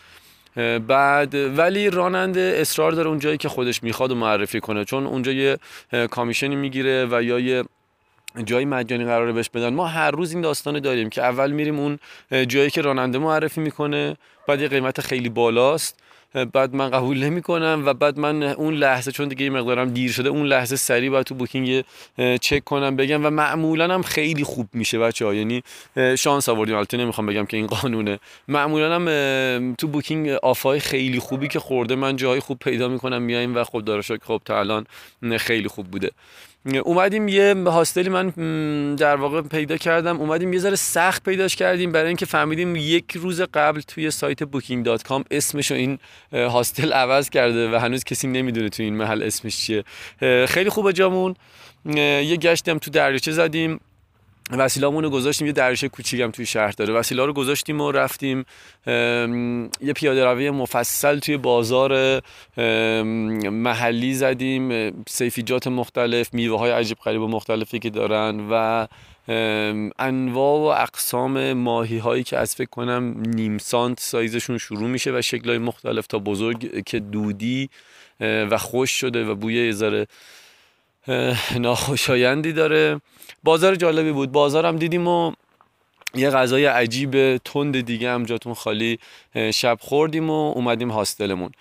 [0.87, 4.85] بعد ولی راننده اصرار داره اون جایی که خودش می‌خواد و معرفی کنه.
[4.85, 5.57] چون اونجا یه
[6.11, 7.63] کامیشنی می‌گیره و یا یه
[8.45, 9.73] جایی مجانی قراره بهش بدن.
[9.73, 11.99] ما هر روز این داستان داریم که اول میریم اون
[12.47, 14.17] جایی که راننده معرفی می‌کنه.
[14.47, 15.99] بعد یه قیمت خیلی بالاست.
[16.45, 20.29] بعد من قبول نمی کنم و بعد من اون لحظه چون دیگه مقدارم دیر شده
[20.29, 21.83] اون لحظه سریع باید تو بوکینگ
[22.41, 25.63] چک کنم بگم و معمولا هم خیلی خوب میشه بچه ها یعنی
[26.17, 26.75] شانس آوردیم.
[26.75, 28.19] البته نمی‌خوام بگم که این قانونه.
[28.47, 33.55] معمولا هم تو بوکینگ آفای خیلی خوبی که خورده من جای خوب پیدا می‌کنم میایم
[33.55, 34.85] و خب داره خب تا الان
[35.37, 36.11] خیلی خوب بوده.
[36.65, 38.29] اومدیم یه هاستلی من
[38.95, 40.19] در واقع پیدا کردم.
[40.19, 45.23] اومدیم یه ذره سخت پیداش کردیم برای اینکه فهمیدیم یک روز قبل توی سایت booking.com
[45.31, 45.99] اسمشو این
[46.33, 49.83] هاستل عوض کرده و هنوز کسی نمی‌دونه توی این محل اسمش چیه.
[50.45, 51.35] خیلی خوبه جامون.
[51.85, 53.79] یه گشتم تو دریاچه زدیم.
[54.51, 56.93] وسیلامون رو گذاشتیم یه دریاچه کوچیکم توی شهر داره.
[56.93, 58.45] وسیله رو گذاشتیم و رفتیم
[59.81, 62.21] یه پیاده روی مفصل توی بازار
[63.49, 68.87] محلی زدیم سیفیجات مختلف میوه های عجیب غریب و مختلفی که دارن و
[69.99, 75.21] انواع و اقسام ماهی هایی که از فکر کنم نیم سانت سایزشون شروع میشه و
[75.21, 77.69] شکل مختلف تا بزرگ که دودی
[78.19, 80.07] و خوش شده و بوی یه ذره
[81.59, 83.01] ناخوشایندی داره.
[83.43, 84.31] بازار جالبی بود.
[84.31, 85.31] بازارم دیدیم و
[86.15, 88.99] یه غذای عجیب تند دیگه هم جاتون خالی
[89.53, 91.51] شب خوردیم و اومدیم هاستلمون.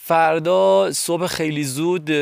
[0.00, 2.12] فردا صبح خیلی زود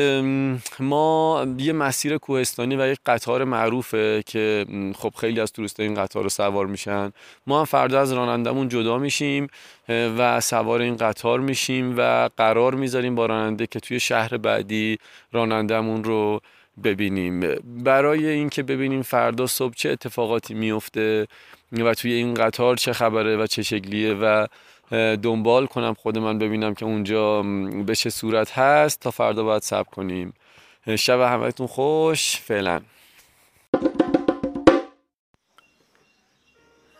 [0.79, 4.65] ما یه مسیر کوهستانی و یک قطار معروفه که
[4.97, 7.11] خب خیلی از توریست این قطار رو سوار میشن.
[7.47, 9.47] ما هم فردا از رانندمون جدا میشیم
[9.89, 14.97] و سوار این قطار میشیم و قرار می‌ذاریم با راننده که توی شهر بعدی
[15.31, 16.41] رانندمون رو
[16.83, 17.39] ببینیم.
[17.83, 21.27] برای اینکه ببینیم فردا صبح چه اتفاقاتی میفته
[21.71, 24.47] و توی این قطار چه خبره و چه شکلیه و
[25.15, 27.41] دنبال کنم خود من ببینم که اونجا
[27.85, 30.33] به چه صورت هست تا فردا باید صبر کنیم.
[30.97, 32.37] شب همتون خوش.
[32.37, 32.81] فعلا.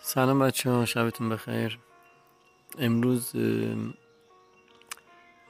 [0.01, 1.79] سلام بچه ها شبتون بخیر.
[2.79, 3.31] امروز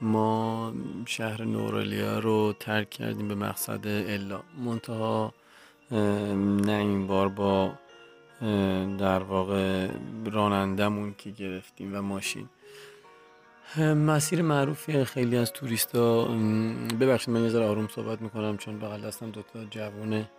[0.00, 0.72] ما
[1.06, 4.40] شهر نورالیا رو ترک کردیم به مقصد الا.
[4.64, 5.34] منتها
[5.90, 7.72] نه این بار با
[8.98, 9.88] در واقع
[10.32, 12.48] رانندمون که گرفتیم و ماشین.
[13.78, 16.24] مسیر معروفی خیلی از توریستا
[17.00, 20.30] ببخشید من یه ذره آروم صحبت می‌کنم چون بغل دستم دوتا جوونه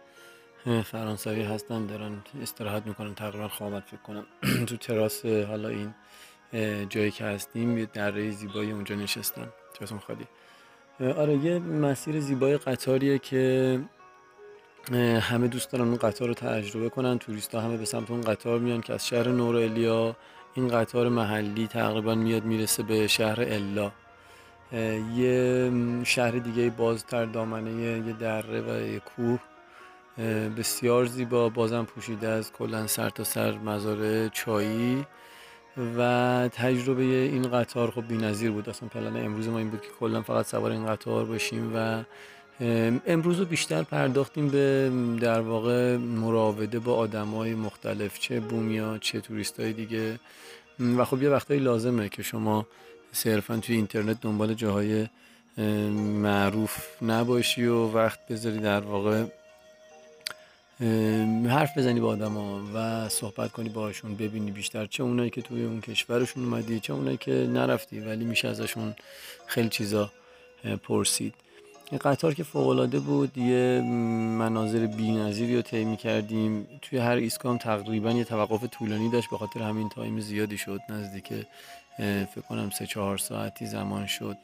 [0.83, 4.25] فرانسوی هستن دارن استراحت می‌کنن تقریبا خوابت فکر کنم.
[4.67, 5.93] تو تراس حالا این
[6.89, 9.47] جایی که هستیم یه دره زیبایی اونجا نشستن
[9.79, 10.25] جاتون خالی.
[11.13, 13.79] آره یه مسیر زیبای قطاریه که
[15.21, 17.19] همه دوست دارن اون قطار رو تجربه کنن.
[17.19, 20.15] توریست ها همه به سمت اون قطار میان که از شهر نور الیا
[20.53, 23.91] این قطار محلی تقریبا میاد می‌رسه به شهر الا.
[25.15, 25.71] یه
[26.03, 27.71] شهر دیگه بازتر دامنه
[28.07, 29.39] یه دره و یه کوه.
[30.57, 31.49] بسیار زیبا.
[31.49, 35.05] بازم پوشیده از کلا سر تا سر مزارع چایی.
[35.97, 38.69] و تجربه این قطار خب بی‌نظیر بود.
[38.69, 42.03] اصلا پلن امروز ما این بود که کلا فقط سوار این قطار باشیم و
[43.07, 49.59] امروز رو بیشتر پرداختیم به در واقع مراوده با آدمای مختلف چه بومیا چه توریست
[49.59, 50.19] های دیگه.
[50.97, 52.67] و خب یه وقتایی لازمه که شما
[53.11, 55.07] صرفا توی اینترنت دنبال جاهای
[56.21, 59.23] معروف نباشی و وقت بذاری در واقع
[61.49, 65.81] حرف بزنی با آدما و صحبت کنی باهاشون ببینی بیشتر چه اونایی که توی اون
[65.81, 68.95] کشورشون اومدی چه اونایی که نرفتی ولی میشه ازشون
[69.45, 70.11] خیلی چیزا
[70.83, 71.33] پرسید.
[72.01, 73.81] قطار که فوقالعاده بود یه
[74.39, 79.59] مناظر بی‌نظیری رو طی کردیم توی هر ایستگاه تقریبا یه توقف طولانی داشت به خاطر
[79.59, 80.79] همین تایم زیادی شد.
[80.89, 81.33] نزدیک
[81.97, 84.37] فکر کنم سه چهار ساعتی زمان شد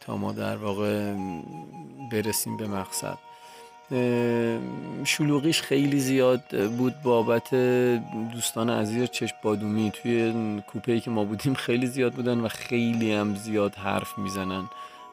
[0.00, 1.14] تا ما در واقع
[2.12, 3.18] برسیم به مقصد.
[5.04, 6.42] شلوغیش خیلی زیاد
[6.78, 7.54] بود بابت
[8.32, 9.90] دوستان عزیز چشم بادومی.
[9.90, 10.34] توی
[10.66, 14.64] کوپه که ما بودیم خیلی زیاد بودن و خیلی هم زیاد حرف می‌زنن.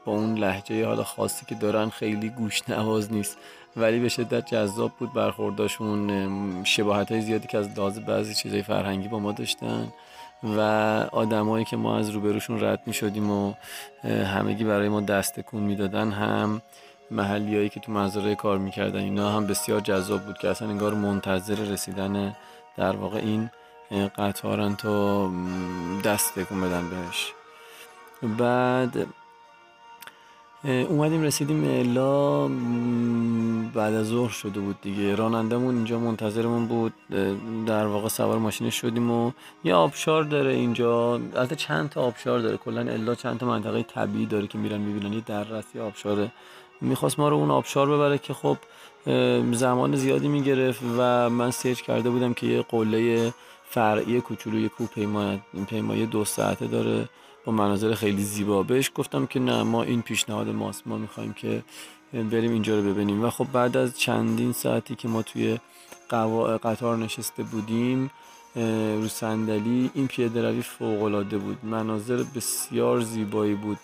[0.06, 3.38] با اون لحجه حالا خاصی که دارن خیلی گوش نواز نیست.
[3.76, 6.64] ولی به شدت جذاب بود برخورداشون.
[6.64, 9.88] شباهت های زیادی که از لحاظ بعضی چیزای فرهنگی با ما داشتن
[10.44, 10.60] و
[11.12, 13.54] آدمایی که ما از روبروشون رد می شدیم و
[14.04, 16.62] همگی برای ما دست کن می‌دادن هم
[17.12, 21.56] محلیایی که تو مزارع کار می‌کردن اینا هم بسیار جذاب بود که اصلا انگار منتظر
[21.56, 22.36] رسیدن
[22.78, 23.50] در واقع این
[24.18, 25.32] قطارن تا
[26.04, 27.34] دست تکون بدن بهش.
[28.38, 29.08] بعد
[30.64, 32.48] اومدیم رسیدیم الا
[33.74, 35.16] بعد از ظهر شده بود دیگه.
[35.16, 36.94] رانندمون اینجا منتظرمون بود.
[37.66, 39.32] در واقع سوار ماشینش شدیم و
[39.64, 41.14] یه آبشار داره اینجا.
[41.14, 42.58] البته چند تا آبشار داره.
[42.58, 45.14] کلا الا چند تا منطقه طبیعی داره که میرن می‌بینن.
[45.14, 46.32] یه دررسی آبشاره
[46.82, 48.58] می‌خواست ما رو اون آبشار ببره که خب
[49.52, 53.34] زمان زیادی می‌گرفت و من سرچ کرده بودم که یه قله
[53.70, 54.88] فرعی کوچولوی کوه
[55.68, 57.10] پیمایه دو ساعته داره
[57.46, 58.64] با مناظر خیلی زیبا.
[58.64, 61.64] بهش گفتم که نه ما این پیشنهاد ماست ما می‌خوایم که
[62.14, 63.24] بریم اینجا رو ببینیم.
[63.24, 65.60] و خب بعد از چندین ساعتی که ما توی
[66.64, 68.12] قطار نشسته بودیم
[69.02, 71.66] رو صندلی این پیاده روی فوق العاده بود.
[71.66, 73.80] مناظر بسیار زیبایی بود.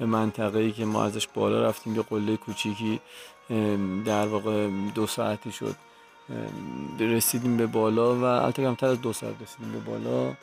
[0.00, 3.00] منطقه ای که ما ازش بالا رفتیم به قله کوچیکی
[4.04, 5.76] در واقع دو ساعتی شد
[7.00, 10.34] رسیدیم به بالا و البته کمتر از دو ساعت رسیدیم به بالا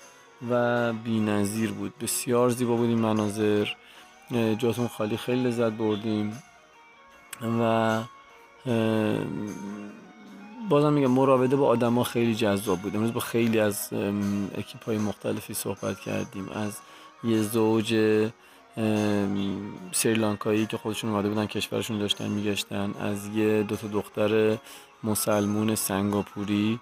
[0.50, 1.94] و نظیر بود.
[2.02, 3.68] بسیار زیبا بود این مناظر
[4.58, 6.44] جاتون خالی خیلی لذت بردیم
[7.42, 8.02] و
[10.70, 12.96] بازم میگم مراوده با آدما خیلی جذاب بود.
[12.96, 13.94] امروز با خیلی از
[14.58, 16.78] اکیپ های مختلفی صحبت کردیم از
[17.24, 17.94] یه زوج
[19.92, 22.94] سریلانکایی که خودشون اومده بودن کشورشون داشتن میگشتن.
[23.00, 24.58] از یه دو تا دختر
[25.04, 26.80] مسلمون سنگاپوری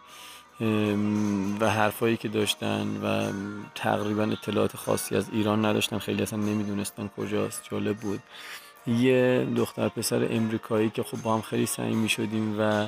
[1.59, 3.31] و حرفایی که داشتن و
[3.75, 5.97] تقریبا اطلاعات خاصی از ایران نداشتن.
[5.97, 8.19] خیلی اصلا نمی‌دونستن کجاست جالب بود.
[8.87, 12.87] یه دختر پسر امریکایی که خب با هم خیلی می شدیم و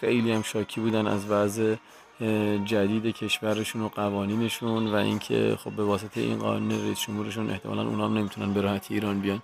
[0.00, 1.74] خیلی هم شاکی بودن از وضع
[2.64, 8.04] جدید کشورشون و قوانینشون و اینکه خب به واسطه این قانون رئیس جمهورشون احتمالا اونا
[8.06, 9.42] هم نمی‌تونن به راحتی ایران بیان.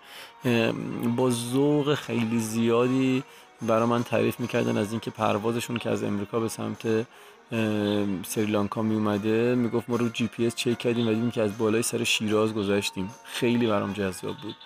[1.16, 3.22] با ذوق خیلی زیادی
[3.62, 7.06] برای من تعریف می‌کردن از اینکه پروازشون که از امریکا به سمت
[8.26, 11.58] سریلانکا می اومده می‌گفت ما رو جی پی اس چک کردیم و دیدیم که از
[11.58, 13.11] بالای سر شیراز گذاشتیم.
[13.24, 14.57] خیلی برام جذاب بود.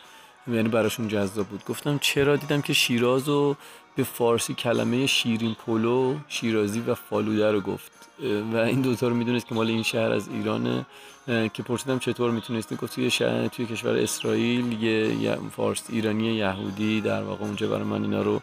[0.48, 1.64] یعنی براشون جذاب بود.
[1.64, 3.56] گفتم چرا؟ دیدم که شیراز رو
[3.96, 7.92] به فارسی کلمه شیرین پلو شیرازی و فالوده رو گفت.
[8.52, 10.86] و این دوتا رو می‌دونست که مال این شهر از ایرانه.
[11.26, 17.22] که پرسیدم چطور می‌تونستی؟ گفت توی شهر توی کشور اسرائیل یه فارس ایرانی یهودی در
[17.22, 18.40] واقع اونجا برای من اینا رو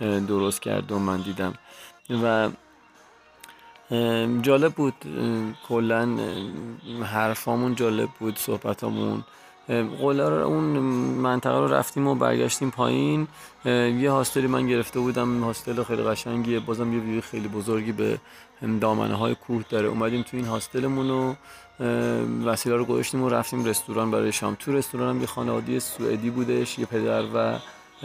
[0.00, 1.54] درست کرد و من دیدم.
[2.22, 2.50] و
[4.42, 4.94] جالب بود
[5.68, 6.18] کلا
[7.04, 9.24] حرفامون جالب بود صحبتامون.
[9.68, 10.64] قله رو اون
[11.18, 13.28] منطقه رو رفتیم و برگشتیم پایین.
[13.64, 15.44] یه هاستلی من گرفته بودم.
[15.44, 16.60] هاستل خیلی قشنگیه.
[16.60, 18.18] بازم یه ویو خیلی بزرگی به
[18.80, 19.88] دامنه های کوه داره.
[19.88, 21.34] اومدیم تو این هاستلمون و
[22.44, 24.10] وسیله رو گذاشتیم و رفتیم رستوران.
[24.10, 26.78] برای شام تو رستوران هم یه خانواده سوئدی بودش.
[26.78, 27.58] یه پدر و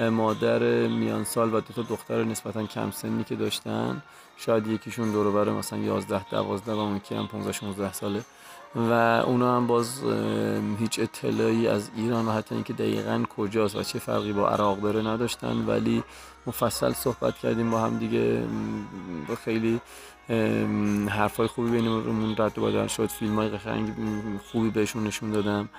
[0.09, 4.03] مادر میان سال و دو تا دختر نسبتا کم سنی که داشتن.
[4.37, 8.21] شاید یکیشون دور مثلا 11 12 و اون یکی هم 15 16 ساله.
[8.75, 8.91] و
[9.25, 10.03] اونا هم باز
[10.79, 15.01] هیچ اطلاعی از ایران و حتی اینکه دقیقا کجاست و چه فرقی با عراق داره
[15.01, 15.65] نداشتن.
[15.67, 16.03] ولی
[16.47, 18.43] مفصل صحبت کردیم با هم دیگه
[19.27, 19.81] با خیلی
[21.09, 23.07] حرفای خوبی بینمون رد و بدل شد.
[23.07, 23.93] فیلم های قشنگ
[24.51, 25.69] خوبی بهشون نشون دادم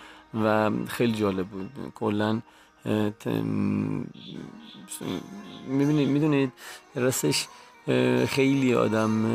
[0.44, 1.70] و خیلی جالب بود.
[1.94, 2.40] کلا
[5.66, 6.52] می‌بینید می‌دونید
[6.94, 7.48] راستش
[8.28, 9.26] خیلی آدم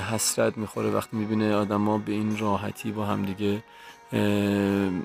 [0.00, 3.62] حسرت می‌خوره وقتی می‌بینه آدما به این راحتی با هم دیگه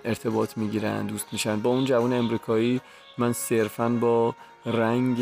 [0.06, 1.60] ارتباط می‌گیرن دوست میشن.
[1.60, 2.82] با اون جوان امریکایی
[3.18, 4.36] من صرفا با
[4.66, 5.18] رنگ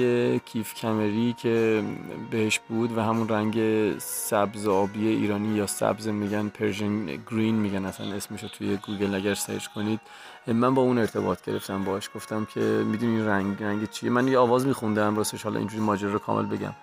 [0.45, 1.83] کیف کمری که
[2.31, 3.57] بهش بود و همون رنگ
[3.99, 9.67] سبز آبی ایرانی یا سبز میگن Persian green میگن اصلا اسمشو توی گوگل اگر search
[9.67, 9.99] کنید.
[10.47, 14.67] من با اون ارتباط گرفتم باش گفتم که می‌دونی رنگ رنگ چیه؟ من یه آواز
[14.67, 16.73] میخوندم راستش حالا اینجوری ماجرا رو کامل بگم.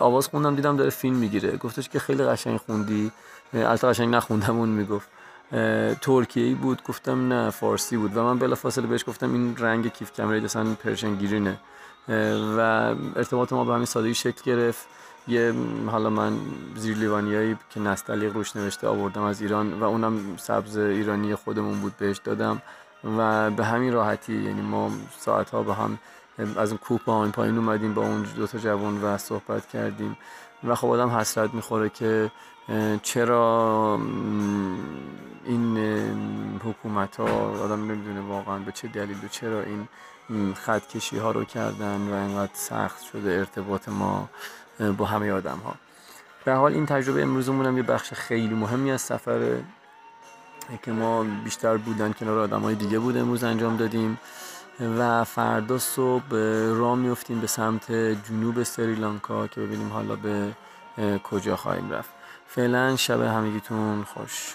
[0.00, 1.56] آواز خوندم دیدم داره فیلم می‌گیره.
[1.56, 3.12] گفتش که خیلی قشنگ خوندی.
[3.54, 5.08] البته قشنگ نخوندم اون می‌گفت
[6.00, 6.82] ترکیه بود.
[6.82, 8.16] گفتم نه فارسی بود.
[8.16, 11.56] و من بلافاصله بهش گفتم این رنگ کیف کمری اصلا پرشن گیرینه
[12.56, 12.60] و
[13.16, 14.86] ارتباط ما به همین سادگی شکل گرفت.
[15.28, 15.54] یه
[15.86, 16.32] حالا من
[16.76, 21.96] زیر لیوانیایی که نستعلیق روش نوشته آوردم از ایران و اونم سبز ایرانی خودمون بود
[21.96, 22.62] بهش دادم.
[23.18, 25.98] و به همین راحتی یعنی ما ساعت ها به هم
[26.56, 30.16] از اون کوپ پایین پایین اومدیم با اون دو تا جوان و صحبت کردیم.
[30.64, 32.30] و خب آدم حسرت می‌خوره که
[33.02, 33.98] چرا
[35.44, 35.78] این
[36.64, 37.24] حکومت ها
[37.64, 42.14] آدم نمی‌دونه واقعا به چه دلیل و چرا این خط کشی ها رو کردن و
[42.14, 44.28] اینقدر سخت شده ارتباط ما
[44.98, 45.74] با همه آدم ها
[46.44, 49.64] به حال این تجربه امروزمون هم یه بخش خیلی مهمی از سفره
[50.82, 54.18] که ما بیشتر بودن کنار آدم های دیگه بود امروز انجام دادیم.
[54.80, 56.22] و فردا صبح
[56.74, 60.52] راه میفتیم به سمت جنوب سریلانکا که ببینیم حالا به
[61.22, 62.10] کجا خواهیم رفت.
[62.48, 64.54] فعلا شب همگیتون خوش.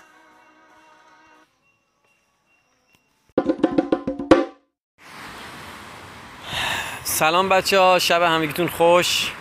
[7.04, 9.32] سلام بچه ها شب همگیتون خوش.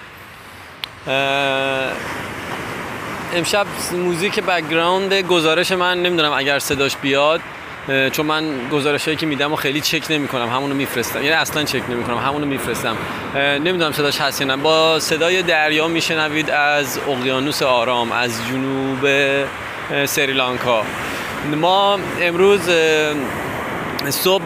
[3.35, 7.41] امشب موزیک background گزارش من نمی‌دونم اگر صداش بیاد.
[8.13, 11.23] چون من گزارش هایی که میدم و خیلی چک نمی کنم همونو میفرستم.
[11.23, 12.97] یعنی اصلا چک نمی کنم همونو میفرستم.
[13.35, 14.57] نمی‌دونم صداش هست یا نه.
[14.57, 19.09] با صدای دریا میشنوید از اقیانوس آرام از جنوب
[20.07, 20.83] سریلانکا.
[21.57, 22.61] ما امروز
[24.05, 24.45] صبح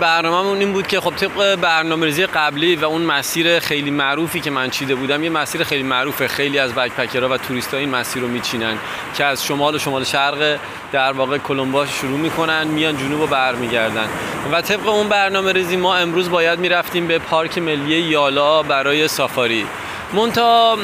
[0.00, 4.50] برنامه‌مون این بود که خب طبق برنامه ریزی قبلی و اون مسیر خیلی معروفی که
[4.50, 6.28] من چیده بودم یه مسیر خیلی معروفه.
[6.28, 8.78] خیلی از backpacker ها و توریست این مسیر رو میچینن
[9.16, 10.58] که از شمال و شمال شرق
[10.92, 14.08] در واقع کلمباش شروع می‌کنن میان جنوب و برمیگردن.
[14.52, 19.66] و طبق اون برنامه ریزی ما امروز باید می‌رفتیم به پارک ملی یالا برای سافاری.
[20.12, 20.78] مونتا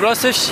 [0.00, 0.48] راستش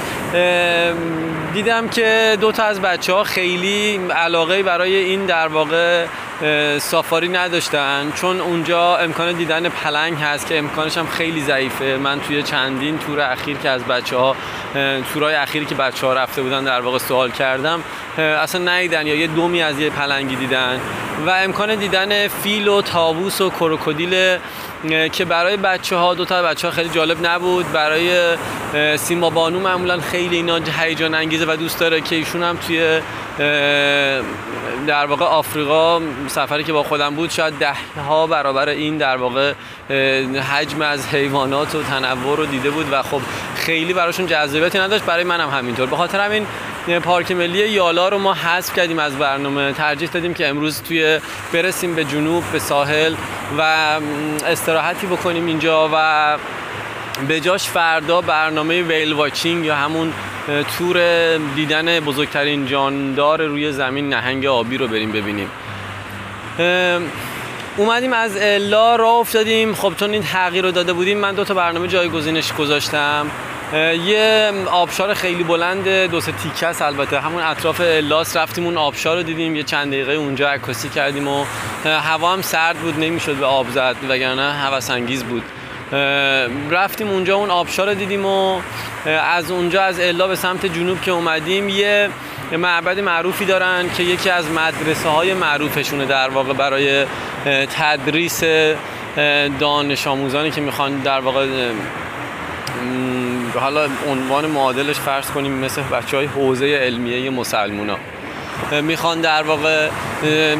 [1.52, 6.06] دیدم که دو تا از بچه ها خیلی علاقه برای این در واقع
[6.78, 8.12] سافاری نداشتن.
[8.14, 11.96] چون اونجا امکان دیدن پلنگ هست که امکانش هم خیلی ضعیفه.
[11.96, 14.36] من توی چندین تور اخیر که از بچه ها
[15.14, 17.82] تورای اخیری که بچه ها رفته بودن در واقع سوال کردم
[18.18, 20.80] اصلا ندیدن یا یه دومی از یه پلنگی دیدن.
[21.26, 24.38] و امکان دیدن فیل و تاووس و کروکودیل
[25.12, 27.72] که برای بچه ها دو تا بچه ها خیلی جالب نبود.
[27.72, 28.36] برای
[28.96, 33.00] سیما بانو معمولا خیلی اینا هیجان انگیزه و دوست داره که ایشون هم توی
[34.86, 37.74] در واقع آفریقا سفری که با خودم بود شاید ده
[38.08, 39.52] ها برابر این در واقع
[40.52, 43.20] حجم از حیوانات و تنوع رو دیده بود و خب
[43.56, 45.04] خیلی براشون جذابیتی نداشت.
[45.04, 45.86] برای منم هم همینطور.
[45.86, 46.46] به خاطر همین
[46.88, 49.72] پارک ملی یالا رو ما حذف کردیم از برنامه.
[49.72, 51.20] ترجیح دادیم که امروز توی
[51.52, 53.14] برسیم به جنوب به ساحل
[53.58, 53.62] و
[54.46, 56.38] استراحتی بکنیم اینجا و
[57.28, 60.12] به جاش فردا برنامه ویل واچینگ یا همون
[60.78, 60.98] تور
[61.36, 65.50] دیدن بزرگترین جاندار روی زمین نهنگ آبی رو بریم ببینیم.
[67.76, 69.74] اومدیم از الا راه افتادیم.
[69.74, 73.30] خب چون این تغییر رو داده بودیم من دو تا برنامه جایگزینش گذاشتم.
[73.74, 77.20] یه آبشار خیلی بلند دو سه تیکه است البته.
[77.20, 81.44] همون اطراف الاس رفتیم اون آبشار رو دیدیم یه چند دقیقه اونجا عکاسی کردیم و
[81.84, 85.42] هوا هم سرد بود نمی‌شد به آب زد وگرنه هوس انگیز بود
[86.70, 88.60] رفتیم اونجا اون آبشار رو دیدیم و
[89.06, 92.08] از اونجا از الا به سمت جنوب که اومدیم یه
[92.52, 97.06] معبد معروفی دارن که یکی از مدرسه های معروفشونه در واقع برای
[97.76, 98.42] تدریس
[99.58, 101.46] دانش آموزانی که می‌خوان در واقع
[103.60, 107.96] حالا عنوان معادلش فرض کنیم مثل بچه های حوزه علمیه مسلمونا.
[108.82, 109.88] می‌خوان در واقع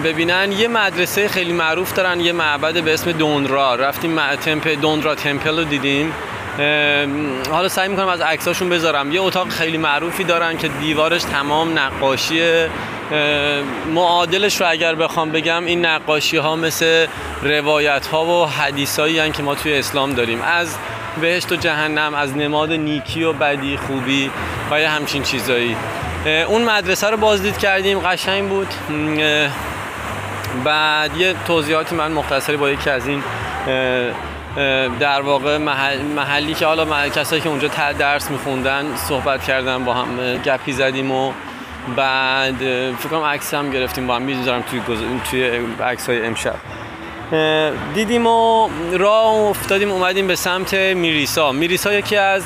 [0.05, 3.75] ببینن یه مدرسه خیلی معروف دارن یه معبد به اسم دونرا.
[3.75, 6.13] رفتیم تمپل دونرا تمپل رو دیدیم.
[7.51, 9.13] حالا سعی می‌کنم از عکساشون بذارم.
[9.13, 12.67] یه اتاق خیلی معروفی دارن که دیوارش تمام نقاشی
[13.95, 17.07] معادلش رو اگر بخوام بگم این نقاشی ها مثل
[17.43, 20.43] روایت ها و حدیث هایی که ما توی اسلام داریم.
[20.43, 20.77] از
[21.21, 24.31] بهشت و جهنم از نماد نیکی و بدی خوبی
[24.71, 25.77] و یه همچین چیزایی.
[26.49, 28.69] اون مدرسه رو بازدید کردیم قشنگ بود.
[30.65, 33.23] بعد یه توضیحاتی من مختصری با یکی از این
[35.01, 40.37] در واقع محل، محلی که حالا کسایی که اونجا درس میخوندن صحبت کردن با هم
[40.45, 41.33] گپی زدیم و
[41.97, 42.57] بعد
[42.99, 44.99] فکر کنم عکس هم گرفتیم با هم می‌ذارم توی گز...
[45.31, 45.51] توی
[45.85, 46.55] عکس های امشب.
[47.95, 51.53] دیدیم و راه افتادیم اومدیم به سمت میریسا.
[51.53, 52.43] میریسا یکی از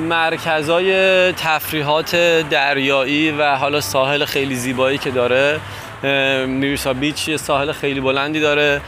[0.00, 0.92] مرکزای
[1.32, 2.16] تفریحات
[2.50, 5.60] دریایی و حالا ساحل خیلی زیبایی که داره.
[6.46, 8.80] میریسا beach ساحل خیلی بلندی داره.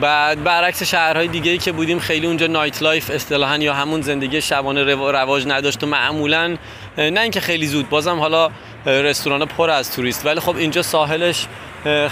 [0.00, 4.94] بعد برعکس شهرهای دیگه ای که بودیم خیلی اونجا nightlife اصطلاحا یا همون زندگی شبانه
[4.94, 6.56] رواج نداشت و معمولا
[6.98, 8.50] نه اینکه خیلی زود بازم حالا
[8.86, 10.26] رستوران پر از توریست.
[10.26, 11.46] ولی خب اینجا ساحلش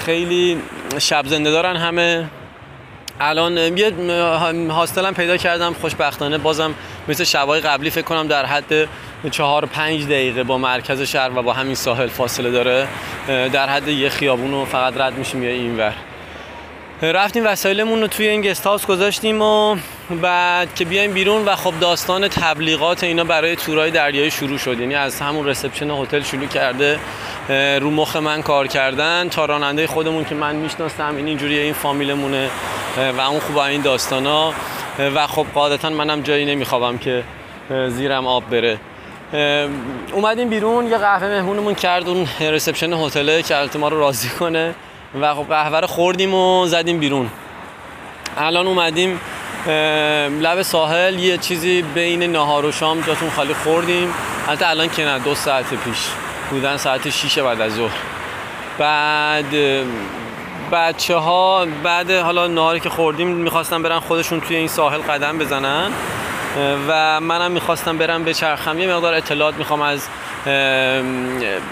[0.05, 0.63] خیلی
[0.99, 2.29] شب زنده دارن همه.
[3.21, 3.93] الان یه
[4.71, 6.75] هاستلم پیدا کردم خوشبختانه بازم
[7.09, 8.89] مثل شبای قبلی فکر کنم در حد
[9.31, 12.89] چهار پنج دقیقه با مرکز شهر و با همین ساحل فاصله داره.
[13.27, 15.95] در حد یه خیابون رو فقط رد میشیم یا اینور.
[17.03, 19.77] رفتیم وسایلمون رو توی این گست هاوس گذاشتیم و
[20.23, 24.81] بعد که بیایم بیرون و خب داستان تبلیغات اینا برای تورای دریایی شروع شد.
[24.81, 26.99] یعنی از همون رسپشن هتل شروع کرده
[27.81, 32.51] رو مخ من کار کردن تا راننده خودمون که من می‌شناسم این اینجوری این فامیلمونه
[33.19, 34.53] و اون خوب این داستانا.
[35.15, 37.25] و خب قاعدتا منم جایی نمیخوابم که
[37.89, 38.79] زیرم آب بره.
[40.13, 44.75] اومدیم بیرون یه قهوه مهمونمون کرد اون رسپشن هتل که ما رو راضی کنه.
[45.15, 47.31] و خب قهوه رو خوردیم و زدیم بیرون.
[48.37, 49.21] الان اومدیم
[50.41, 54.15] لب ساحل یه چیزی بین نهار و شام جاتون خالی خوردیم.
[54.49, 55.99] البته الان که نه دو ساعت پیش
[56.51, 57.97] بودن ساعت 6 بعد از ظهر.
[58.79, 59.55] بعد
[60.73, 65.91] بچه ها بعد حالا نهاری که خوردیم می‌خواستن برن خودشون توی این ساحل قدم بزنن.
[66.89, 70.09] و منم می‌خواستم برم به چرخم یه مقدار اطلاعات می‌خوام از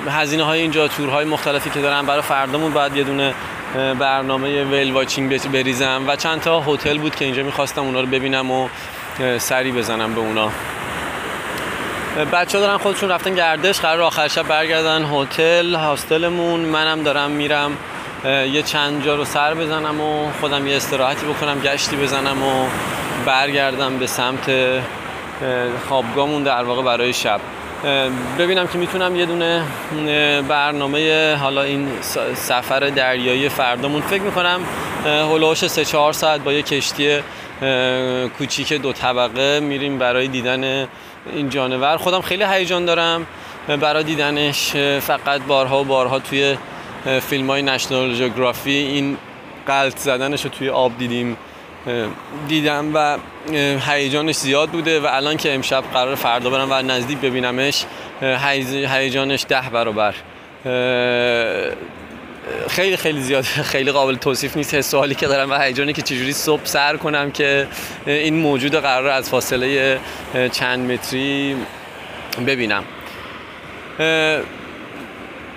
[0.09, 3.35] هزینه های اینجا تورهای مختلفی که دارم برای فردامون بعد یه دونه
[3.75, 8.51] برنامه ویل واچینگ بریزم و چند تا هتل بود که اینجا می‌خواستم اونا رو ببینم
[8.51, 8.69] و
[9.39, 10.51] سری بزنم به اونا.
[12.33, 16.61] بچه ها دارن خودشون رفتن گردش قرار آخر شب برگردن هتل هاستلمون.
[16.61, 17.77] منم دارم میرم
[18.25, 22.67] یه چند جا رو سر بزنم و خودم یه استراحتی بکنم گشتی بزنم و
[23.27, 24.51] برگردم به سمت
[25.89, 27.41] خوابگاهمون در واقع برای شب.
[28.39, 29.63] ببینم که می‌تونم یه دونه
[30.49, 31.89] برنامه حالا این
[32.35, 34.01] سفر دریایی فردامون.
[34.01, 34.61] فکر می‌کنم
[35.05, 37.19] هلوش سه چهار ساعت با یه کشتی
[38.39, 40.89] کوچیک دو طبقه میریم برای دیدن
[41.33, 41.97] این جانور.
[41.97, 43.27] خودم خیلی هیجان دارم
[43.81, 44.71] برای دیدنش.
[45.01, 46.57] فقط بارها و بارها توی
[47.21, 49.17] فیلم های نشنال جغرافی این
[49.67, 51.37] قلط زدنش رو توی آب دیدیم.
[52.49, 53.19] دیدم و
[53.87, 57.85] هیجانش زیاد بوده و الان که امشب قرار فردا برم و نزدیک ببینمش
[58.23, 60.15] هیجانش ده برابر.
[62.69, 64.75] خیلی خیلی زیاد خیلی قابل توصیف نیست.
[64.75, 67.67] حس حالی که دارم و هیجانی که چجوری صبح سر کنم که
[68.07, 70.01] این موجود قرار از فاصله
[70.53, 71.57] چند متری
[72.47, 72.85] ببینم.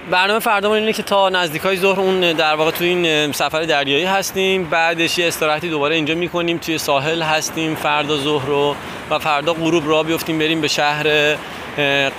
[0.09, 4.05] برنامه فردامون اینه که تا نزدیک های ظهر اون در واقع تو این سفر دریایی
[4.05, 4.63] هستیم.
[4.63, 6.57] بعدش یه استراحتی دوباره اینجا می‌کنیم.
[6.57, 7.75] توی ساحل هستیم.
[7.75, 8.75] فردا ظهر رو
[9.09, 10.39] و فردا غروب را بیفتیم.
[10.39, 11.35] بریم به شهر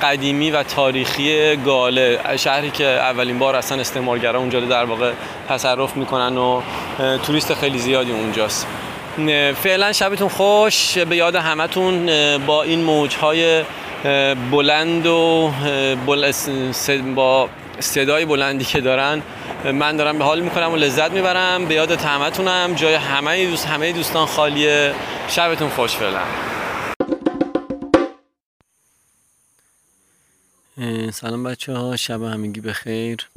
[0.02, 2.18] قدیمی و تاریخی گاله.
[2.36, 5.12] شهری که اولین بار اصلا استعمارگرا اونجا در واقع
[5.48, 6.62] تصرف می‌کنن و
[7.26, 8.66] توریست خیلی زیادی اونجاست.
[9.62, 10.98] فعلا شبتون خوش.
[10.98, 12.10] به یاد همتون
[12.46, 13.62] با این موجهای
[14.50, 15.50] بلند و
[17.14, 17.48] با
[17.80, 19.22] صدای بلندی که دارن
[19.64, 21.66] من دارم به حال می‌کنم و لذت می‌برم.
[21.66, 22.74] به یاد همتونم.
[22.74, 24.94] جای همه دوست همه دوستان خالیه.
[25.28, 26.22] شبتون خوش فعلا.
[31.10, 33.28] سلام بچه ها شب همگی بخیر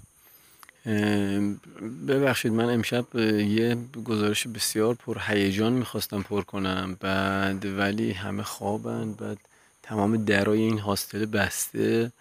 [2.07, 6.97] ببخشید من امشب یه گزارش بسیار پر هیجان می‌خواستم پر کنم.
[6.99, 9.13] بعد ولی همه خوابن.
[9.13, 9.37] بعد
[9.83, 12.11] تمام درای این هاستل بسته.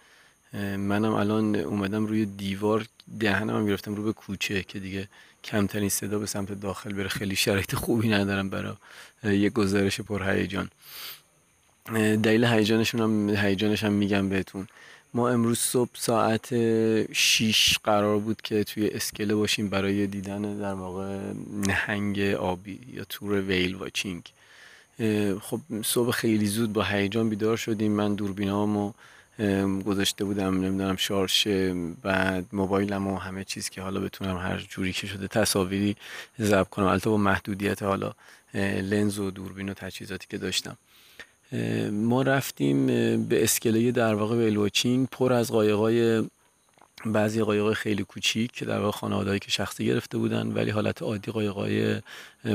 [0.77, 2.85] منم الان اومدم روی دیوار
[3.19, 5.07] دهنم هم گرفتم رو به کوچه که دیگه
[5.43, 7.07] کمترین صدا به سمت داخل بره.
[7.07, 8.75] خیلی شرایط خوبی ندارم برای
[9.39, 10.69] یه گزارش پر هیجان.
[12.23, 14.67] دلیل هیجانشون هم هیجانش هم میگم بهتون.
[15.13, 16.47] ما امروز صبح ساعت
[17.13, 21.19] 6 قرار بود که توی اسکله باشیم برای دیدن در واقع
[21.67, 24.23] نهنگ آبی یا تور ویل واچینگ.
[25.41, 27.91] خب صبح خیلی زود با هیجان بیدار شدیم.
[27.91, 28.93] من دوربینامو
[29.85, 31.47] گذاشته بودم نمی‌دونم شارژ
[32.01, 35.95] بعد موبایلم و همه چیز که حالا بتونم هر جوری که شده تصاویری
[36.41, 36.85] ضبط کنم.
[36.85, 38.11] البته با محدودیت حالا
[38.81, 40.77] لنز و دوربین و تجهیزاتی که داشتم.
[41.91, 42.87] ما رفتیم
[43.25, 46.23] به اسکله در واقع ویلوچینگ پر از قایقای
[47.05, 52.01] بعضی قایق خیلی کوچیک در واقع خانوادهایی که شخصی گرفته بودن ولی حالت عادی قایقای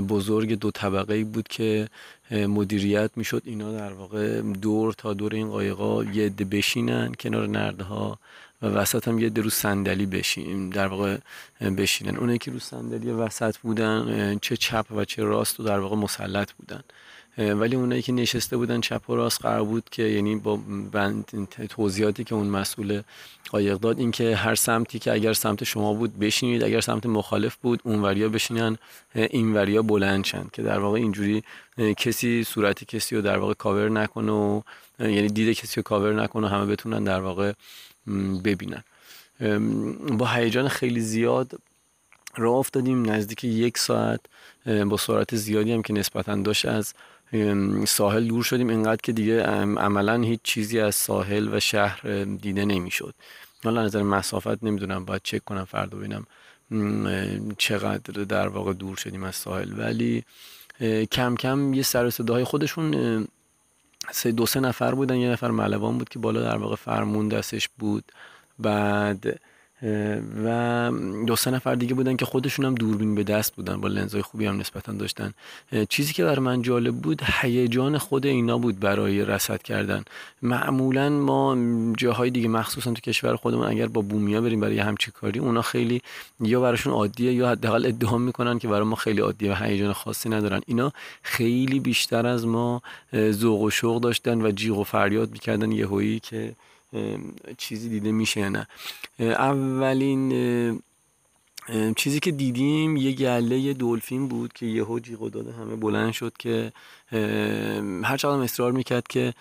[0.08, 1.88] بزرگ دو طبقه بود که
[2.30, 3.42] مدیریت می‌شد.
[3.44, 8.18] اینا در واقع دور تا دور این قایقا یه عده بشینن کنار نردها
[8.62, 11.18] و وسط هم یه عده رو صندلی بشین در واقع
[11.60, 12.16] بشینن.
[12.16, 16.52] اونایی که رو صندلی وسط بودن چه چپ و چه راست و در واقع مسلط
[16.52, 16.82] بودن.
[17.38, 20.60] ولی اونایی که نشسته بودن چپ و راست قرار بود که یعنی با
[21.68, 23.02] توضیحاتی که اون مسئول
[23.50, 27.80] قایق داد اینکه هر سمتی که اگر سمت شما بود بشینید اگر سمت مخالف بود
[27.84, 28.78] اونوریا بشینن
[29.14, 31.42] اینوریا بلند شند که در واقع اینجوری
[31.96, 34.60] کسی صورت کسی رو در واقع کاور نکنه و
[34.98, 37.52] یعنی دید کسی رو کاور نکنه همه بتونن در واقع
[38.44, 38.84] ببینن.
[40.18, 41.60] با هیجان خیلی زیاد
[42.36, 43.10] راه افتادیم.
[43.10, 44.20] نزدیک یک ساعت
[44.66, 46.94] با سرعت زیادی هم که نسبتا داشت از
[47.86, 49.42] ساحل دور شدیم اینقدر که دیگه
[49.76, 53.14] عملا هیچ چیزی از ساحل و شهر دیده نمی‌شد.
[53.64, 56.26] حالا نظر مسافت نمی‌دونم باید چک کنم فردا ببینم
[57.58, 59.78] چقدر در واقع دور شدیم از ساحل.
[59.78, 60.24] ولی
[61.12, 63.28] کم کم یه سر صداهای خودشون
[64.10, 65.16] سه دو سه نفر بودن.
[65.16, 68.04] یه نفر ملوان بود که بالا در واقع فرمون دستش بود.
[68.58, 69.40] بعد
[70.44, 70.90] و
[71.26, 74.46] دو سه نفر دیگه بودن که خودشون هم دوربین به دست بودن با لنزهای خوبی
[74.46, 75.32] هم نسبتا داشتن.
[75.88, 80.04] چیزی که برای من جالب بود هیجان خود اینا بود برای رصد کردن.
[80.42, 81.56] معمولا ما
[81.96, 86.02] جاهای دیگه مخصوصا تو کشور خودمون اگر با بومیا بریم برای همچی کاری اونا خیلی
[86.40, 90.28] یا براشون عادیه یا حداقل ادعا می‌کنن که برای ما خیلی عادیه و هیجان خاصی
[90.28, 90.60] ندارن.
[90.66, 92.82] اینا خیلی بیشتر از ما
[93.30, 96.52] ذوق و شوق داشتن و جیغ و فریاد می‌کردن یهویی که
[97.58, 98.66] چیزی دیده میشه نه.
[99.20, 100.80] اولین
[101.96, 106.32] چیزی که دیدیم یه گله یه دلفین بود که یهو جیغ داده همه بلند شد
[106.38, 106.72] که
[108.02, 109.34] هر چقدر اصرار می‌کرد که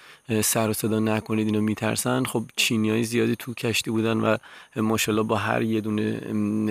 [0.44, 2.24] سر و صدا نکنید اینو میترسن.
[2.24, 4.38] خب چینی های زیادی تو کشتی بودن و
[4.76, 6.22] ماشاءالله با هر یه دونه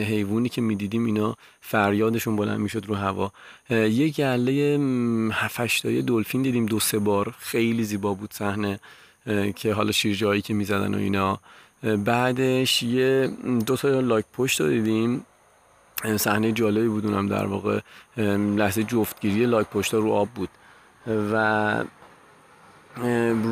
[0.02, 3.32] حیوانی که می‌دیدیم اینا فریادشون بلند می‌شد رو هوا.
[3.70, 4.78] یه گله
[5.32, 7.34] هفتایی دلفین دیدیم دو سه بار.
[7.38, 8.80] خیلی زیبا بود صحنه.
[9.56, 11.38] که حالا شیرجایی که می‌زدن و اینا.
[11.82, 13.30] بعدش یه
[13.66, 15.26] دو تا لایک پشت دیدیم.
[16.16, 17.80] صحنه جالبی بود اونم در واقع.
[18.56, 20.48] لحظه جفتگیری لایک پشت رو آب بود.
[21.32, 21.84] و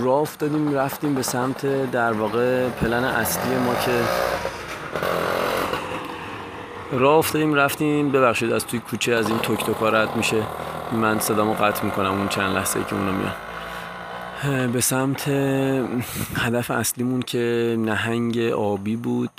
[0.02, 4.02] راه افتادیم رفتیم به سمت در واقع پلن اصلی ما که
[6.92, 8.12] راه افتادیم رفتیم.
[8.12, 10.42] ببخشید از توی کوچه از این توک توکا میشه.
[10.92, 13.34] من صدامو قطع می‌کنم اون چند لحظه ای که اونا میان.
[14.44, 15.28] به سمت
[16.36, 19.30] هدف اصلیمون که نهنگ آبی بود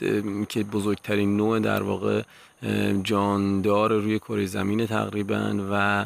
[0.49, 2.21] که بزرگترین نوع در واقع
[3.03, 6.05] جاندار روی کره زمین تقریبا و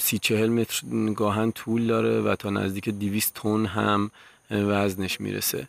[0.00, 0.82] سی چهل متر
[1.16, 4.10] گاهن طول داره و تا نزدیک دیویست تن هم
[4.50, 5.68] وزنش می‌رسه.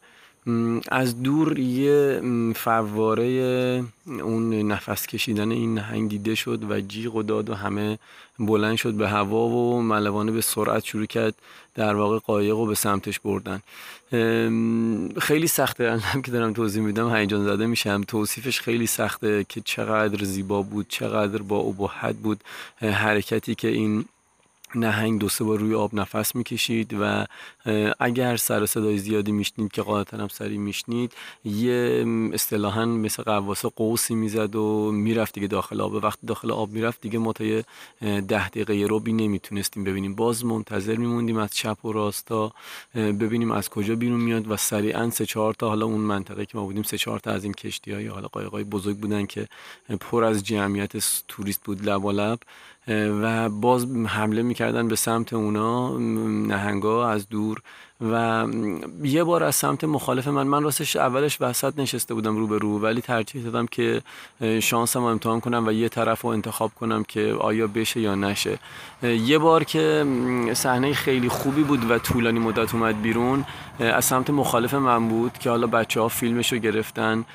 [0.91, 2.21] از دور یه
[2.55, 3.25] فواره
[4.05, 7.99] اون نفس کشیدن این نهنگ دیده شد و جیغ و داد و همه
[8.39, 11.35] بلند شد به هوا و ملوانه به سرعت شروع کرد
[11.75, 13.61] در واقع قایق رو به سمتش بردن.
[15.19, 15.83] خیلی سخته.
[15.91, 18.03] الان که دارم توضیح میدم هیجان زده میشم.
[18.07, 22.43] توصیفش خیلی سخته که چقدر زیبا بود چقدر با ابهت بود.
[22.79, 24.05] حرکتی که این
[24.75, 27.25] نهنگ دو سه بار روی آب نفس می‌کشید و
[27.99, 31.13] اگر سر صدای زیادی میشنید که قاعدتا هم سری میشنید
[31.45, 35.93] یه اصطلاحا مثل قواسه قوسی می‌زد و می‌رفت دیگه داخل آب.
[35.93, 37.65] وقتی داخل آب می‌رفت دیگه ما تا یه
[38.01, 40.15] ده دقیقه رو بی نمی‌تونستیم ببینیم.
[40.15, 42.51] باز منتظر میموندیم از چپ و راستا
[42.95, 46.63] ببینیم از کجا بیرون میاد و سریعا سه چهار تا حالا اون منطقه که ما
[46.63, 49.47] بودیم سه چهار تا از این کشتی های حالا قایقای بزرگ بودن که
[49.99, 50.91] پر از جمعیت
[51.27, 52.39] توریست بود لب لب
[53.21, 55.97] و باز حمله می‌کردن به سمت اونا.
[56.47, 57.56] نهنگا از دور
[58.11, 58.45] و
[59.03, 62.79] یه بار از سمت مخالف من من راستش اولش وسط نشسته بودم رو به رو
[62.79, 64.01] ولی ترجیح دادم که
[64.59, 68.59] شانسم امتحان کنم و یه طرف رو انتخاب کنم که آیا بشه یا نشه.
[69.03, 70.05] یه بار که
[70.53, 73.45] صحنه خیلی خوبی بود و طولانی مدت اومد بیرون
[73.79, 77.25] از سمت مخالف من بود که حالا بچه ها فیلمش رو گرفتن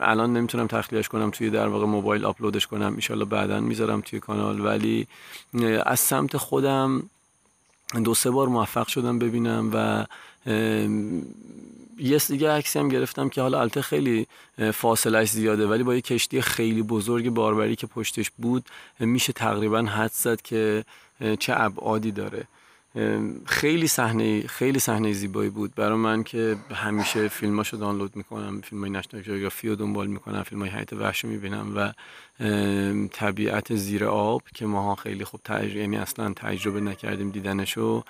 [0.00, 2.92] الان نمی‌تونم تخلیهش کنم توی در واقع موبایل آپلودش کنم.
[2.96, 4.60] ایشالا بعدا می‌ذارم توی کانال.
[4.60, 5.06] ولی
[5.86, 7.02] از سمت خودم
[8.04, 10.06] دو سه بار موفق شدم ببینم و
[11.98, 14.26] یه دیگه عکسی هم گرفتم که حالا البته خیلی
[14.74, 18.64] فاصلش زیاده ولی با یه کشتی خیلی بزرگ باربری که پشتش بود
[19.00, 20.84] میشه تقریبا حد زد که
[21.38, 22.46] چه ابعادی داره.
[23.46, 25.74] خیلی صحنه خیلی صحنه زیبایی بود.
[25.74, 30.60] برای من که همیشه فیلماشو دانلود می‌کنم فیلم های نشنال جیوگرافی رو دنبال می‌کنم فیلم
[30.60, 31.92] های حیات وحش می‌بینم و
[33.12, 38.02] طبیعت زیر آب که ماها خیلی خوب تجربه یعنی اصلا تجربه نکردیم دیدنشو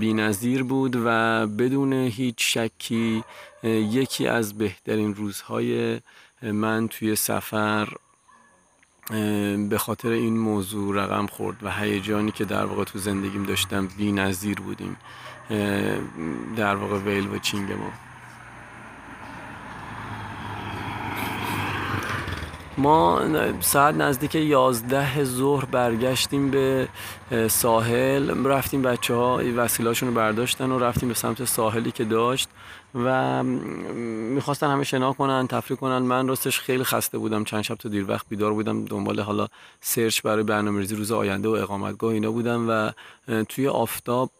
[0.00, 3.24] نظیر بود و بدون هیچ شکی
[3.64, 6.00] یکی از بهترین روزهای
[6.42, 7.88] من توی سفر
[9.68, 14.12] به خاطر این موضوع رقم خورد و هیجانی که در واقع تو زندگیم داشتم بی
[14.12, 14.96] نظیر بودیم
[16.56, 17.90] در واقع ویل و چینگ ما.
[22.78, 23.20] ما
[23.60, 26.88] ساعت نزدیک یازده ظهر برگشتیم به
[27.48, 28.44] ساحل.
[28.46, 32.48] رفتیم بچه ها وسیلاشون رو برداشتن و رفتیم به سمت ساحلی که داشت.
[32.94, 35.98] و می‌خواستن همه شنا کنن تفریح کنن.
[35.98, 37.44] من راستش خیلی خسته بودم.
[37.44, 38.84] چند شب تا دیر وقت بیدار بودم.
[38.84, 39.48] دنبال حالا
[39.80, 42.92] سرچ برای برنامه ریزی روز آینده و اقامتگاه اینا بودم و
[43.44, 44.30] توی آفتاب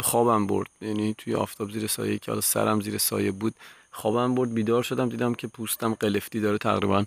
[0.00, 0.68] خوابم برد.
[0.80, 3.54] یعنی توی آفتاب زیر سایه که حالا سرم زیر سایه بود
[3.90, 4.54] خوابم برد.
[4.54, 5.08] بیدار شدم.
[5.08, 7.04] دیدم که پوستم قلفتی داره تقریبا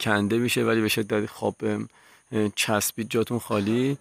[0.00, 1.56] کنده میشه ولی به شدت خواب
[2.56, 3.98] چسبید جاتون خالی.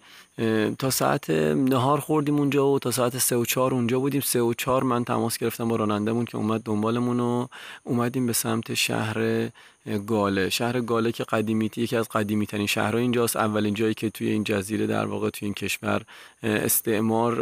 [0.79, 4.21] تا ساعت نهار خوردیم اونجا و تا ساعت سه و چهار اونجا بودیم.
[4.21, 7.47] سه و چهار من تماس گرفتم با رانندمون که اومد دنبالمون و
[7.83, 9.49] اومدیم به سمت شهر
[9.97, 10.49] گاله.
[10.49, 13.35] شهر گاله که قدیمی یکی از قدیمی ترین شهرها اینجاست.
[13.35, 16.01] اولین جایی که توی این جزیره در واقع توی این کشور
[16.43, 17.35] استعمار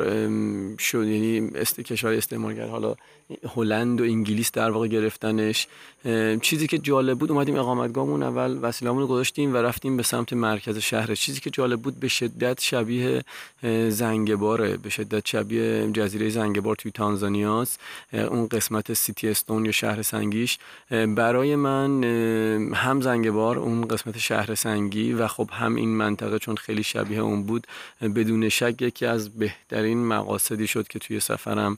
[0.77, 1.07] شد.
[1.07, 2.95] یعنی است کشور استعمارگر حالا
[3.55, 5.67] هلند و انگلیس در واقع گرفتنش.
[6.41, 10.77] چیزی که جالب بود اومدیم اقامتگاهمون اول وسیله‌مون رو گذاشتیم و رفتیم به سمت مرکز
[10.77, 11.15] شهر.
[11.15, 13.23] چیزی که جالب بود به شدت شبیه
[13.89, 14.77] زنگباره.
[14.77, 17.79] به شدت شبیه جزیره زنگبار توی تانزانیاست.
[18.13, 20.57] اون قسمت سیتی استون یا شهر سنگیش.
[20.89, 22.01] برای من
[22.73, 27.43] هم زنگبار اون قسمت شهر سنگی و خب هم این منطقه چون خیلی شبیه اون
[27.43, 27.67] بود
[28.01, 31.77] بدون شک یکی از بهترین مقاصدی شد که توی سفرم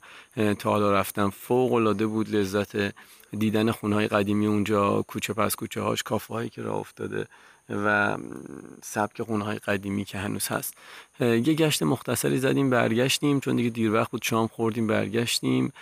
[0.59, 1.29] تا حالا رفتم.
[1.29, 2.93] فوق العاده بود لذت
[3.39, 7.27] دیدن خونهای قدیمی اونجا کوچه پس کوچه هاش کافه هایی که راه افتاده.
[7.69, 8.17] و
[8.83, 10.73] سبک خونهای قدیمی که هنوز هست.
[11.19, 15.73] یه گشت مختصری زدیم برگشتیم چون دیگه دیر وقت بود شام خوردیم برگشتیم.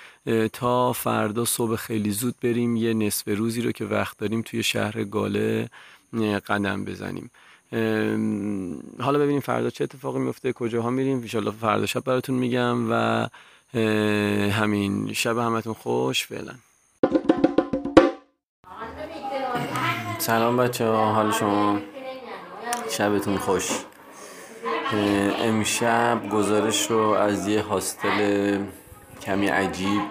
[0.54, 5.04] تا فردا صبح خیلی زود بریم یه نصف روزی رو که وقت داریم توی شهر
[5.04, 5.70] گاله
[6.48, 7.32] قدم بزنیم.
[9.00, 11.26] حالا ببینیم فردا چه اتفاقی میفته کجاها میریم.
[11.34, 13.28] ان فردا شب براتون میگم و
[14.50, 16.26] همین شب همتون خوش.
[16.26, 16.54] فعلا.
[20.28, 21.78] سلام بچه ها حال شما؟
[22.90, 23.70] شبتون خوش.
[25.40, 28.58] امشب گزارش رو از یه هاستل
[29.22, 30.02] کمی عجیب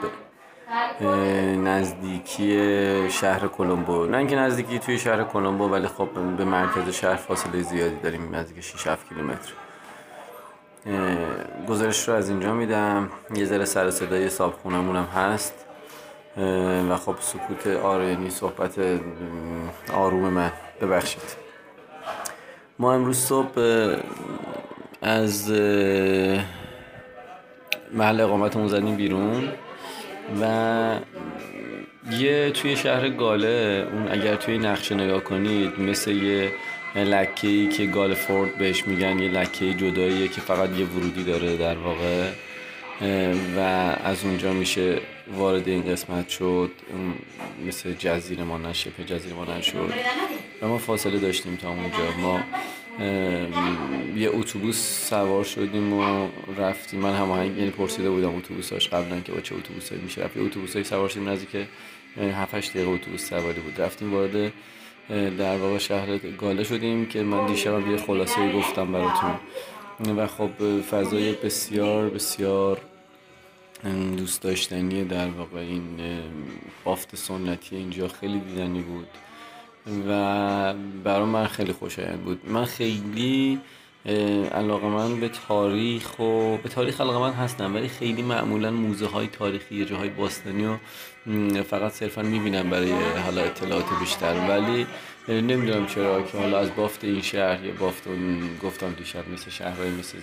[1.64, 4.06] نزدیکی شهر کلمبو.
[4.06, 8.60] نه اینکه نزدیکی توی شهر کلمبو ولی خب به مرکز شهر فاصله زیادی داریم نزدیک
[8.64, 9.52] 6 7 کیلومتر.
[11.68, 13.10] گزارش رو از اینجا میدم.
[13.34, 15.65] یه ذره سر صدای صاحب خونمون هم هست.
[16.91, 18.78] و خب سکوت یعنی صحبت
[19.93, 20.53] آروم من.
[20.80, 21.22] ببخشید.
[22.78, 23.53] ما امروز صبح
[25.03, 25.51] از
[27.93, 29.49] محل اقامتمون زدیم بیرون
[30.43, 30.99] و
[32.11, 36.53] یه توی شهر گاله اون اگر توی نقشه نگاه کنید مثل یه
[36.95, 41.76] لکه که گال فورد بهش میگن یه لکه جداییه که فقط یه ورودی داره در
[41.78, 42.30] واقع
[43.57, 43.61] و
[44.05, 44.99] از اونجا میشه
[45.35, 46.70] وارد این قسمت شد
[47.66, 49.93] مثل جزیره مانن شبه جزیره مانن شد.
[50.62, 52.16] و ما فاصله داشتیم تا اونجا.
[52.20, 52.41] ما
[54.16, 57.01] یه اتوبوس سوار شدیم و رفتیم.
[57.01, 60.37] من هماهنگ یعنی پرسیده بودم اتوبوساش قبلا که با چه اتوبوسایی میشه رفت.
[60.37, 61.66] اتوبوسایی سوار شدیم نزدیک
[62.20, 63.81] 7 8 دقیقه اتوبوس سواری بود.
[63.81, 64.53] رفتیم وارد
[65.39, 69.31] در واقع شهر گاله شدیم که من دیشب یه خلاصه گفتم براتون.
[70.16, 72.81] و خب فضای بسیار بسیار
[74.16, 76.01] دوست داشتنی در واقع این
[76.85, 79.07] بافت سنتی اینجا خیلی دیدنی بود
[80.09, 80.74] و
[81.05, 82.51] برای من خیلی خوشایند بود.
[82.51, 83.61] من خیلی
[84.53, 89.27] علاقه من به تاریخ و به تاریخ علاقه من هستم ولی خیلی معمولا موزه های
[89.27, 90.77] تاریخی جاهای باستانی رو
[91.62, 92.93] فقط صرفا می‌بینم برای
[93.24, 94.49] حالا اطلاعات بیشتر.
[94.49, 94.87] ولی
[95.29, 98.09] نمی‌دونم چرا که حالا از بافت این شهر یا بافت
[98.62, 100.18] گفتم دیشب مثل شهرهای مثل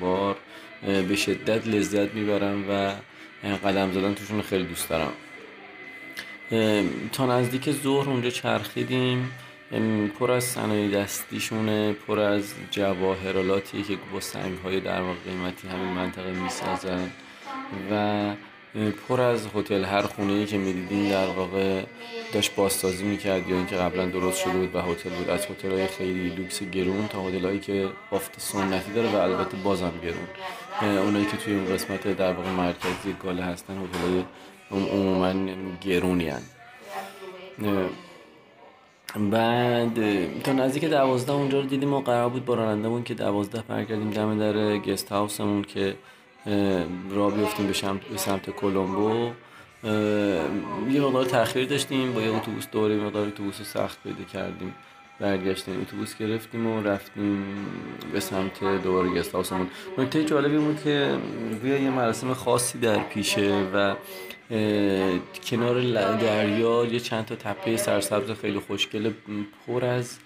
[0.00, 0.36] بار
[0.86, 2.92] به شدت لذت می‌برم و
[3.68, 5.12] قدم زدن توشون خیلی دوست دارم.
[7.12, 9.30] تا نزدیک ظهر اونجا چرخیدیم.
[10.18, 15.88] پر از صنایع دستیشونه پر از جواهرالاتی که با سنگ های در واقع قیمتی همین
[15.88, 17.10] منطقه می‌سازن
[17.90, 18.34] و
[19.08, 21.82] پر از هتل هر خونه ای که می‌دیدین در واقع
[22.32, 25.30] داشت بازسازی می‌کرد یا اینکه قبلا درست شده بود و هتل بود.
[25.30, 29.56] از هتل های خیلی لوکس گرون تا هتل هایی که بافت سنتی داره و البته
[29.56, 30.26] بازم گرون.
[30.80, 34.24] اونایی که توی اون قسمت در واقع مرکزی گاله هستن هتل های
[34.70, 35.34] عموما
[35.80, 36.42] گرونی هن.
[39.30, 39.94] بعد
[40.42, 44.38] تا نزدیک دوازده اونجا رو دیدیم و قرار بود با رانندمون که دوازده برگردیم دم
[44.38, 45.94] در گست هاوسمون که
[47.10, 47.66] را بیفتیم
[48.10, 49.30] به سمت کلمبو
[50.92, 54.74] یه مقدار تاخیر داشتیم با یه اتوبوس دوره مقدار اتوبوس سخت پیدا کردیم
[55.22, 57.44] برگشتیم اتوبوس گرفتیم و رفتیم
[58.12, 59.66] به سمت دوباره گست هاوسمون
[59.98, 61.18] نکته جالبی بود که
[61.62, 63.94] بیا یه مراسم خاصی در پیشه و
[65.44, 65.82] کنار
[66.16, 69.10] دریا یه چند تا تپه سرسبز خیلی خوشگل
[69.66, 70.18] پر از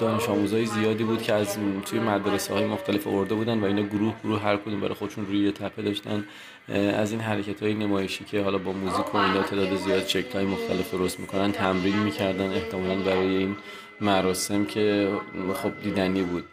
[0.00, 4.14] دانش آموزای زیادی بود که از توی مدرسه های مختلف آورده بودن و اینا گروه
[4.24, 6.24] گروه هر کدوم برای خودشون روی تپه داشتن.
[6.68, 10.44] از این حرکت های نمایشی که حالا با موزیک و اینا تعداد زیاد چک های
[10.44, 13.56] مختلف درست می‌کنن تمرین می‌کردن احتمالا برای این
[14.00, 15.12] مراسم که
[15.54, 16.44] خب دیدنی بود.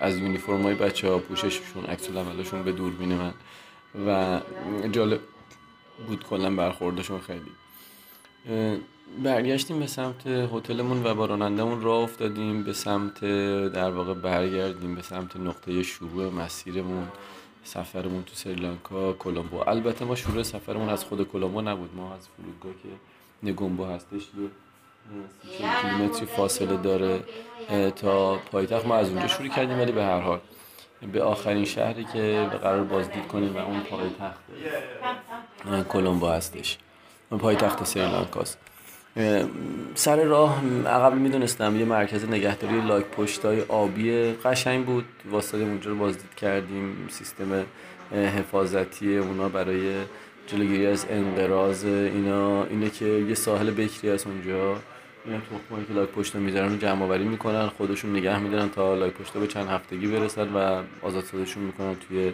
[0.00, 3.34] از یونیفرم های بچه ها پوشششون عکس العملشون به دوربین من.
[4.06, 4.40] و
[4.92, 5.20] جالب
[6.06, 7.50] بود کلا برخوردشون خیلی.
[9.24, 13.24] برگشتیم به سمت هتلمون و با رانندمون راه افتادیم به سمت
[13.72, 17.08] در واقع برگردیم به سمت نقطه شروع مسیرمون
[17.64, 21.90] سفرمون تو سریلانکا کلمبو البته ما شروع سفرمون از خود کلمبو نبود.
[21.94, 22.88] ما از فرودگاه که
[23.42, 24.22] نگومبو هستش
[25.60, 27.20] یه کیلومتری فاصله داره
[27.90, 28.86] تا پایتخت.
[28.86, 30.40] ما از اونجا شروع کردیم ولی به هر حال.
[31.12, 34.40] به آخرین شهری که قرار بازدید کنیم و اون پایتخت
[35.88, 36.78] کلمبو هستش.
[37.30, 38.58] پایتخت سریلانکاست.
[39.94, 45.04] سر راه عقب می‌دونستم یه مرکز نگهداری لاک پشتای آبی قشنگ بود.
[45.30, 47.08] واسطه اونجا رو بازدید کردیم.
[47.10, 47.64] سیستم
[48.12, 49.94] حفاظتی اونا برای
[50.46, 52.64] جلوگیری از انقراض اینا.
[52.64, 54.76] اینه که یه ساحل بکری از اونجا.
[55.24, 57.66] اینا تخمایی که لاک پشتا می‌ذارن رو جمع آوری می‌کنن.
[57.66, 62.32] خودشون نگه میدارن تا لاک پشتا به چند هفتگی برسن و آزادسازیشون می‌کنن توی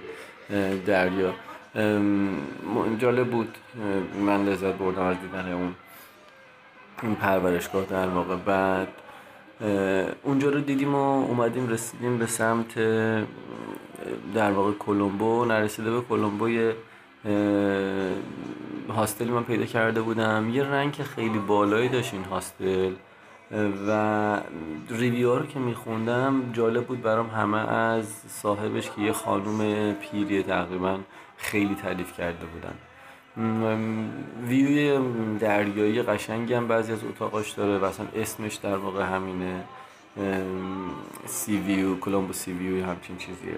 [0.87, 1.35] دریا.
[2.99, 3.57] جالب بود.
[4.27, 5.75] من لذت بردم از دیدن اون
[7.03, 8.37] این پرورشگاه در واقع.
[8.37, 8.89] بعد
[10.23, 12.75] اونجا رو دیدیم و اومدیم رسیدیم به سمت
[14.35, 15.45] در واقع کلمبو.
[15.45, 16.75] نرسیده به کلمبو یه
[18.89, 20.51] هاستلی من پیدا کرده بودم.
[20.53, 22.93] یه رنگ خیلی بالایی داشت این هاستل.
[23.89, 24.41] و
[24.91, 30.99] ریویو رو که میخوندم جالب بود برام همه از صاحبش که یه خانوم پیری تقریبا
[31.37, 32.75] خیلی تعریف کرده بودن.
[34.47, 34.99] ویوی
[35.39, 39.65] دریایی قشنگی هم بعضی از اتاقاش داره و اصلا اسمش در واقع همینه.
[41.27, 43.57] سی ویو کلمبو سی ویو همچین چیزیه.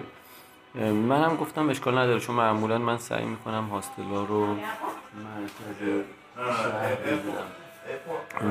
[0.91, 6.03] من هم گفتم اشکال نداره چون معمولا من سعی می‌کنم هاستلا رو مرکز
[6.35, 7.47] شهر بگیرم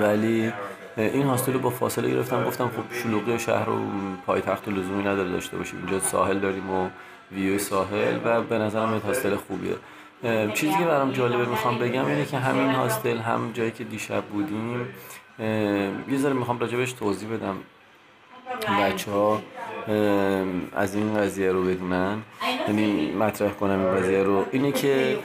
[0.01, 0.53] ولی
[0.97, 3.79] این هاستل رو با فاصله گرفتم گفتم خب شلوغی شهر رو
[4.27, 5.79] پایتخت و لزومی نداره داشته باشیم.
[5.79, 6.89] اینجا ساحل داریم و
[7.33, 9.75] ویو ساحل و به نظرم هاستل خوبیه.
[10.55, 14.89] چیزی که برام جالبه می‌خوام بگم اینه که همین هاستل هم جایی که دیشب بودیم
[16.09, 17.57] یه ذره می‌خوام راجبش توضیح بدم.
[18.81, 19.43] بچه ها
[20.77, 22.19] از این قضیه رو بدونن.
[22.69, 24.45] یعنی مطرح کنم این قضیه رو.
[24.53, 25.19] اینه که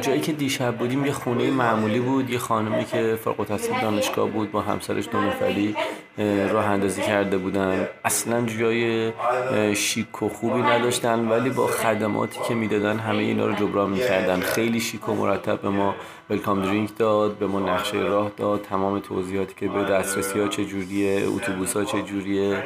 [0.00, 2.30] جایی که دیشب بودیم یه خونه معمولی بود.
[2.30, 5.76] یه خانمی که فارغ التحصیل دانشگاه بود با همسرش دو نفری.
[6.52, 7.88] راه اندازی کرده بودن.
[8.04, 9.12] اصلا جای
[9.74, 14.40] شیک و خوبی نداشتن ولی با خدماتی که می‌دادن همه اینا رو جبران می‌کردن.
[14.40, 15.94] خیلی شیک و مرتب به ما
[16.30, 21.26] ولکام درینک داد به ما نقشه راه داد تمام توضیحاتی که به دسترسی ها چجوریه
[21.28, 22.62] اتوبوس ها چجوریه.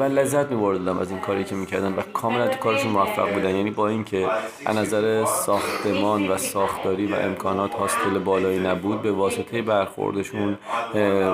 [0.00, 3.54] و لذت میبردم از این کاری که می‌کردن و کاملا تو کارشون موفق بودن.
[3.54, 4.26] یعنی با اینکه
[4.66, 10.58] از نظر ساختمان و ساختاری و امکانات هاستل بالایی نبود به واسطه برخوردشون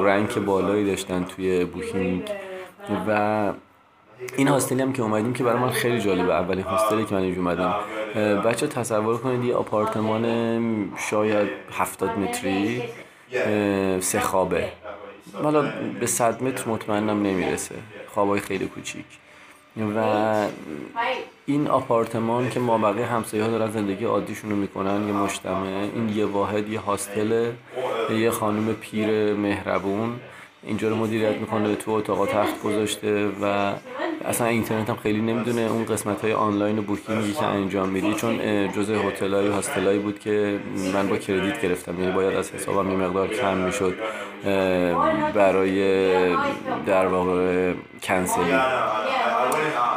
[0.04, 2.30] رنگ بالایی داشتن توی بوکینگ
[3.08, 3.52] و
[4.36, 6.34] این هاستلی هم که اومدیم که برای من خیلی جالبه.
[6.34, 7.74] اولین هاستلی که من اینجا اومدم.
[8.40, 10.24] بچه تصور کنید یه آپارتمان
[11.10, 12.82] شاید هفتاد متری
[14.00, 14.68] سه خوابه.
[15.42, 17.74] حالا به صد متر مطمئنم نمی‌رسه.
[18.14, 19.04] خوابای خیلی کوچیک.
[19.96, 19.98] و
[21.46, 26.08] این آپارتمان که ما بقیه همسایه ها دارن زندگی عادیشون رو می‌کنن یه مجتمع این
[26.08, 27.52] یه واحد یه هاستله
[28.10, 30.20] یه خانم پیر مهربون.
[30.66, 33.72] اینجا رو مدیریت می‌کنه تو اتاق تخت گذاشته و
[34.24, 35.60] اصلا اینترنت هم خیلی نمی‌دونه.
[35.60, 38.38] اون قسمت های آنلاین بوکینگی که انجام میدی چون
[38.72, 40.58] جزء هتل های هاستلایی بود که
[40.94, 42.00] من با کردیت گرفتم.
[42.00, 43.94] یعنی باید از حسابم یه مقدار کم می‌شد
[45.34, 46.36] برای
[46.86, 48.52] در واقع کنسلی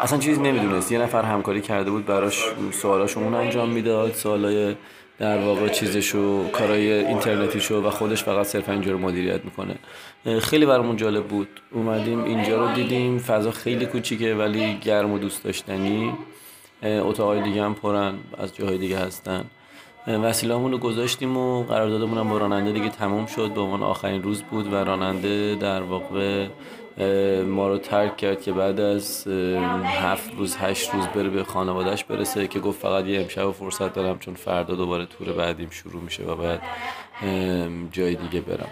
[0.01, 0.91] اصلا چیزی نمی‌دونست.
[0.91, 4.75] یه نفر همکاری کرده بود براش سوالاشو اون انجام می‌داد سوالای
[5.19, 9.75] در واقع چیزشو کارای اینترنتیشو و خودش فقط صرفا اینجا رو مدیریت می‌کنه.
[10.39, 11.47] خیلی برامون جالب بود.
[11.71, 13.19] اومدیم اینجا رو دیدیم.
[13.19, 16.13] فضا خیلی کوچیکه ولی گرم و دوست داشتنی.
[16.83, 19.45] اتاقای دیگه هم پرن از جاهای دیگه هستن.
[20.07, 23.53] وسیله‌مون رو گذاشتیم و قراردادمون هم با راننده دیگه تموم شد.
[23.53, 26.47] به عنوان آخرین روز بود و راننده در واقع
[27.47, 29.27] ما رو ترک کرد که بعد از
[29.85, 34.19] هفت روز هشت روز بره به خانوادهش برسه که گفت فقط یه امشب فرصت دارم
[34.19, 36.61] چون فردا دوباره تور بعدیم شروع میشه و بعد
[37.91, 38.69] جای دیگه برم.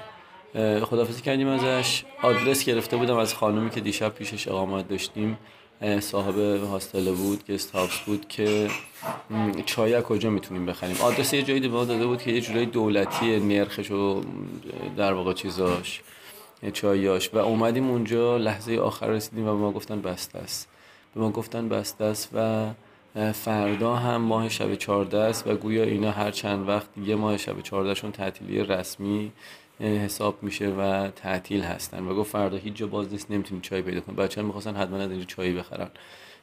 [0.86, 2.03] خدافزی کردیم ازش.
[2.21, 5.38] آدرس گرفته بودم از خانومی که دیشب پیشش اقامت داشتیم.
[5.99, 8.67] صاحب هاستل بود گست هاوس بود که
[9.65, 13.39] چای کجا می‌تونیم بخریم؟ آدرس یه جایی به ما داده بود که یه جورای دولتی
[13.39, 14.21] نرخش و
[14.97, 16.01] در واقع چیزاش
[16.72, 17.34] چایاش.
[17.34, 20.70] و اومدیم اونجا لحظه آخر رسیدیم و به ما گفتن بسته است.
[21.16, 22.68] به ما گفتن بسته است و
[23.32, 27.61] فردا هم ماه شب چارده است و گویا اینا هر چند وقت یه ماه شب
[27.61, 29.32] چارده شون تعطیلی رسمی
[29.80, 32.07] حساب میشه و تعطیل هستن.
[32.07, 34.97] و گفت فردا هیچ جا باز نیست نمی‌تونیم چای پیدا کنیم بچه هم می‌خواستن حتما
[34.97, 35.89] از اینجا چای بخرن.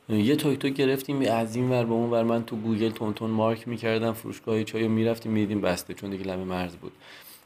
[0.09, 2.23] یه توی تو گرفتیم از این ور به اون ور.
[2.23, 6.77] من تو گوگل تون مارک می‌کردم فروشگاه چای می‌رفتیم میدیم بسته چون دیگه لبه مرز
[6.77, 6.93] بود.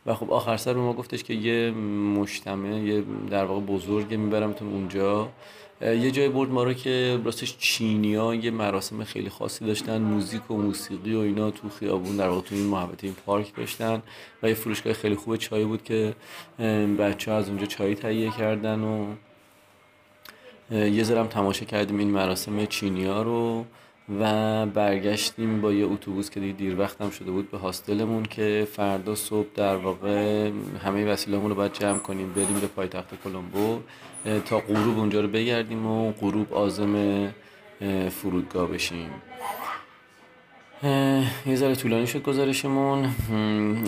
[0.07, 1.71] و خب آخر سر به ما گفتش که یه
[2.21, 5.29] مجتمع یه در واقع بزرگه میبرمتون اونجا.
[5.81, 10.57] یه جای برد ما رو که راستش چینیا یه مراسم خیلی خاصی داشتن موزیک و
[10.57, 14.03] موسیقی و اینا تو خیابون در واقع تو این محبت این پارک داشتن
[14.43, 16.15] و یه فروشگاه خیلی خوب چای بود که
[16.99, 19.07] بچه ها از اونجا چای تهیه کردن و
[20.71, 23.65] یه ذرم تماشا کردیم این مراسم چینیا رو.
[24.21, 29.15] و برگشتیم با یه اتوبوس که دیگه دیر وقتم شده بود به هاستلمون که فردا
[29.15, 30.51] صبح در واقع
[30.85, 33.81] همه وسیله‌مون رو باید جمع کنیم بریم به پایتخت کلمبو
[34.45, 37.29] تا غروب اونجا رو بگردیم و غروب آزم
[38.11, 39.11] فرودگاه بشیم.
[41.47, 43.09] یه ذره طولانی شد گزارشمون.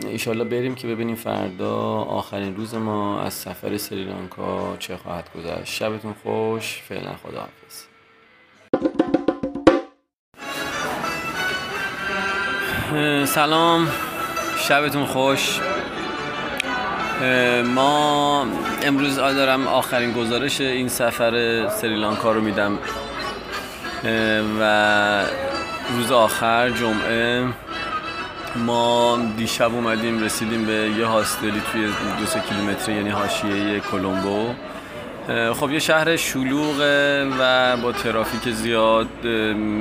[0.06, 5.64] ایشالله بریم که ببینیم فردا آخرین روز ما از سفر سریلانکا چه خواهد گذشت.
[5.64, 6.82] شبتون خوش.
[6.82, 7.84] فعلا خداحافظ.
[13.24, 13.88] سلام.
[14.58, 15.60] شبتون خوش.
[17.64, 18.46] ما
[18.82, 22.78] امروز دارم آخرین گزارش این سفر سریلانکا رو میدم.
[24.60, 25.22] و
[25.96, 27.44] روز آخر جمعه
[28.56, 31.86] ما دیشب اومدیم رسیدیم به یه هاستلی توی
[32.18, 34.54] دو سه کیلومتر یعنی حاشیه کلمبو.
[35.28, 39.08] خب یه شهر شلوغه و با ترافیک زیاد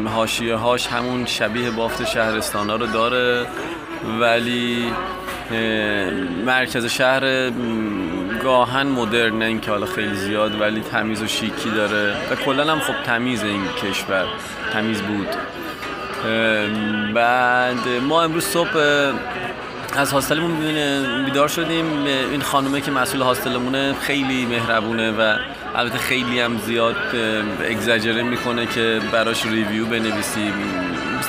[0.06, 3.45] حاشیه هاش همون شبیه بافت شهرستان ها رو داره.
[4.20, 4.91] ولی
[6.45, 7.50] مرکز شهر
[8.43, 12.16] گاهن مدرن نه اینکه حالا خیلی زیاد ولی تمیز و شیکی داره.
[12.32, 14.26] و کلا هم خب تمیز این کشور
[14.74, 15.28] تمیز بود.
[17.14, 18.74] بعد ما امروز صبح
[19.98, 21.86] از هاستلمون بیدار شدیم.
[22.32, 25.36] این خانومه که مسئول هاستلمونه خیلی مهربونه و
[25.76, 26.95] البته خیلی هم زیاد
[27.70, 30.54] اگزاجره می‌کنه که براش ریویو بنویسیم.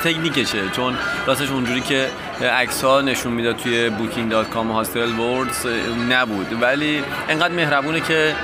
[0.05, 0.95] تکنیکشه چون
[1.27, 2.09] راستش اونجوری که
[2.43, 5.67] عکس ها نشون می‌داد توی booking.com هاستل بوردز
[6.11, 6.63] نبود.
[6.63, 8.35] ولی انقدر مهربونه که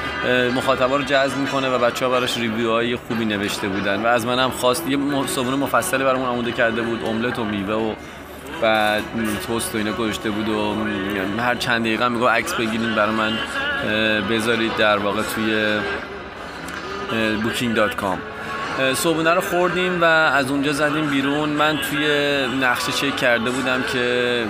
[0.57, 4.03] مخاطبا رو جذب می‌کنه و بچه ها براش ریویو های خوبی نوشته بودن.
[4.03, 7.95] و از منم خواست یه صبحونه مفصلی برامون آموده کرده بود املت و میوه و
[8.63, 9.03] بعد
[9.47, 10.77] توست و اینا گذاشته بود و
[11.39, 13.33] هر چند دقیقه میگو عکس بگیرید برای من
[14.31, 15.79] بذارید در واقع توی
[17.45, 18.19] booking.com
[18.95, 21.49] صبحونه رو خوردیم و از اونجا زدیم بیرون.
[21.49, 22.07] من توی
[22.61, 24.45] نقشه چک کرده بودم که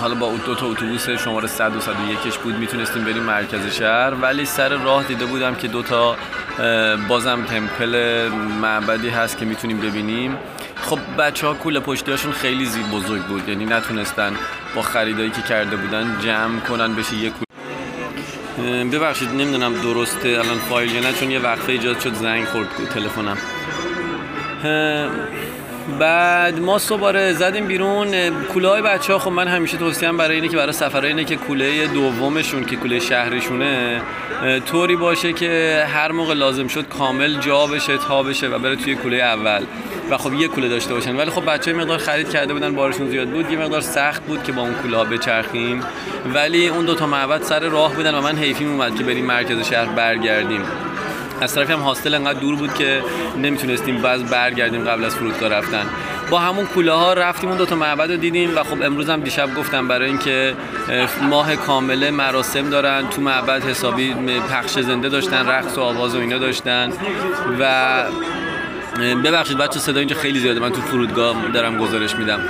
[0.00, 4.14] حالا با دو تا اتوبوس شماره 100 و 101 بود می‌تونستیم بریم مرکز شهر.
[4.22, 6.16] ولی سر راه دیده بودم که دو تا
[7.08, 8.28] بازم تمپل
[8.60, 10.36] معبدی هست که می‌تونیم ببینیم.
[10.76, 13.48] خب بچه ها کوله پشتی خیلی زیاد بزرگ بود.
[13.48, 14.32] یعنی نتونستن
[14.74, 17.32] با خریدایی که کرده بودن جمع کنن بشه یک
[18.92, 23.38] ببخشید نمی‌دونم درسته الان فایل یا نه چون یه وقفه ایجاد شد زنگ خورد تلفنم.
[26.00, 30.48] بعد ما صبح زدیم بیرون کوله های بچه ها خب من همیشه توصیه برای اینه
[30.48, 34.02] که برای سفرهای اینه که کوله دومشون که کوله شهرشونه
[34.66, 38.94] طوری باشه که هر موقع لازم شد کامل جا بشه تا بشه و بره توی
[38.94, 39.64] کوله اول.
[40.10, 41.16] و خب یه کوله داشته باشن.
[41.16, 44.52] ولی خب بچه مقدار خرید کرده بودن بارشون زیاد بود یه مقدار سخت بود که
[44.52, 45.82] با اون کوله بچرخیم.
[46.34, 49.86] ولی اون دوتا معبد سر راه بودن و من حیفیم اومد که بریم مرکز شهر
[49.86, 50.62] برگردیم.
[51.44, 53.02] از طرفی هم هاستل انقدر دور بود که
[53.36, 55.86] نمی‌تونستیم باز برگردیم قبل از فرودگاه رفتن.
[56.30, 59.20] با همون کوله ها رفتیم اون دو تا معبد رو دیدیم و خب امروز هم
[59.20, 60.54] دیشب گفتم برای اینکه
[61.22, 64.14] ماه کامله مراسم دارن تو معبد حسابی
[64.50, 66.92] پخش زنده داشتن رقص و آواز و اینا داشتن
[67.60, 68.04] و
[69.24, 72.40] ببخشید بچه صدا اینجا خیلی زیاده من تو فرودگاه دارم گزارش میدم.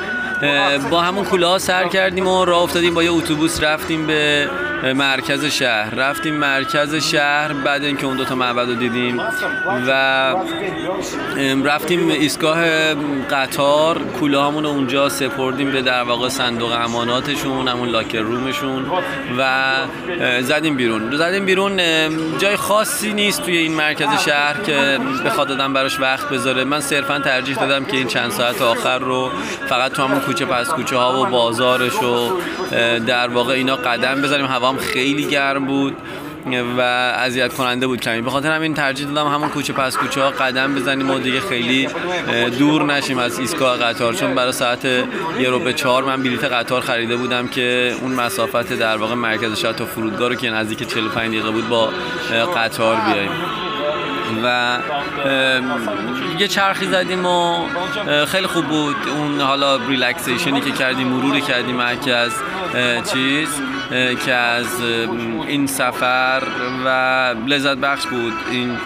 [0.90, 4.48] با همون کوله ها سر کردیم و راه افتادیم با یه اتوبوس رفتیم به
[4.92, 5.94] مرکز شهر.
[5.94, 9.20] رفتیم مرکز شهر بعد اینکه اون دو تا معبد رو دیدیم
[9.88, 10.34] و
[11.64, 12.64] رفتیم ایستگاه
[13.30, 13.98] قطار.
[13.98, 18.86] کوله همون اونجا سپردیم به در واقع صندوق اماناتشون همون لاکر رومشون
[19.38, 19.72] و
[20.42, 21.16] زدیم بیرون.
[21.16, 21.80] زدیم بیرون
[22.38, 26.64] جای خاصی نیست توی این مرکز شهر که بخواد دادم براش وقت بذاره.
[26.64, 29.30] من صرفا ترجیح دادم که این چند ساعت آخر رو
[29.68, 32.30] فقط تو همون کوچه پس کوچه ها و بازارش و
[33.06, 35.96] در واقع اینا قدم بذاریم هوا خیلی گرم بود
[36.78, 38.20] و اذیت کننده بود کمی.
[38.20, 41.88] به خاطر همین ترجیح دادم همون کوچه پس کوچه ها قدم بزنیم و دیگه خیلی
[42.58, 44.14] دور نشیم از ایستگاه قطار.
[44.14, 48.72] چون برای ساعت یه رو به چهار من بلیت قطار خریده بودم که اون مسافت
[48.72, 51.88] در واقع مرکز شهر تا فرودگاه رو که نزدیک 45 دقیقه بود با
[52.56, 53.30] قطار بیایم.
[54.44, 54.78] و
[56.38, 57.66] یه چرخی زدیم و
[58.26, 58.96] خیلی خوب بود.
[59.16, 62.32] اون حالا ریلکسیشنی که کردیم مروری کردیم از
[63.12, 63.48] چیز.
[64.24, 64.80] که از
[65.48, 66.42] این سفر
[66.84, 66.88] و
[67.46, 68.32] لذت بخش بود.
[68.50, 68.78] این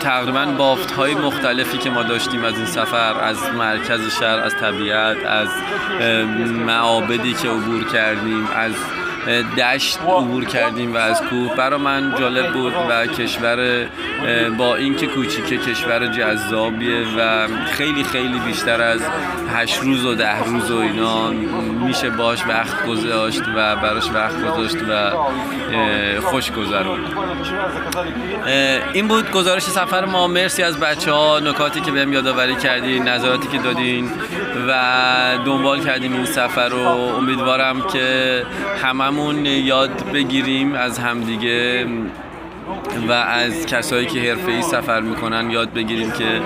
[0.00, 5.16] تقریبا بافت های مختلفی که ما داشتیم از این سفر از مرکز شهر از طبیعت
[5.26, 5.48] از
[6.66, 8.72] معابدی که عبور کردیم از
[9.58, 11.56] دشت عبور کردیم و از کوه.
[11.56, 13.86] برا من جالب بود و کشور
[14.58, 19.00] با اینکه کوچیکه کشور جذابیه و خیلی خیلی بیشتر از
[19.54, 21.30] هشت روز و ده روز و اینا
[21.86, 25.10] میشه باش وقت گذاشت و براش وقت گذاشت و
[26.20, 26.98] خوش گذرون
[28.92, 30.26] این بود گزارش سفر ما.
[30.26, 34.10] مرسی از بچه ها نکاتی که بهم یادآوری کردین نظراتی که دادین
[34.68, 34.72] و
[35.44, 36.88] دنبال کردیم این سفر رو.
[36.88, 38.42] امیدوارم که
[38.82, 41.86] هممون یاد بگیریم از همدیگه
[43.08, 46.40] و از کسایی که حرفه‌ای سفر می‌کنن یاد بگیریم که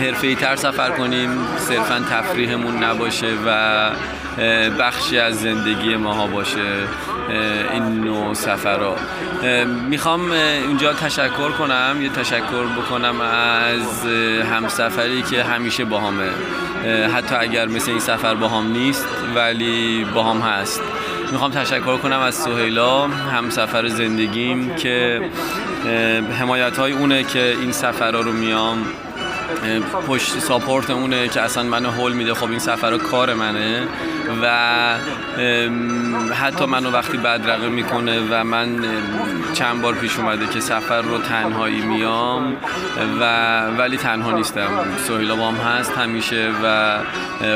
[0.00, 3.90] حرفه‌ای تر سفر کنیم صرفا تفریحمون نباشه و
[4.78, 6.60] بخشی از زندگی ماها باشه
[7.72, 8.96] این نوع سفرها.
[9.88, 10.30] می‌خوام
[10.68, 14.06] اینجا تشکر کنم یه تشکر بکنم از
[14.52, 16.28] همسفری که همیشه با همه
[17.08, 20.82] حتی اگر مثل این سفر با هم نیست ولی با هم هست.
[21.32, 23.06] می‌خوام تشکر کنم از سهیلا.
[23.08, 25.20] همسفر زندگیم که
[26.40, 28.86] حمایت های اونه که این سفرها رو میام.
[30.08, 32.34] پشت ساپورت اونه که اصلا منو هول میده.
[32.34, 33.82] خب این سفر کار منه
[34.42, 34.46] و
[36.34, 38.84] حتی منو وقتی بدرقه می‌کنه و من
[39.52, 42.56] چند بار پیش اومده که سفر رو تنهایی میام
[43.20, 44.70] و ولی تنها نیستم.
[45.08, 46.98] سهیلا بام هست همیشه و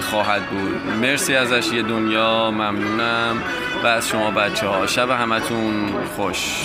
[0.01, 0.81] خواهد بود.
[1.01, 2.51] مرسی ازش یه دنیا.
[2.51, 3.43] ممنونم.
[3.85, 6.65] و از شما بچه ها شب همتون خوش.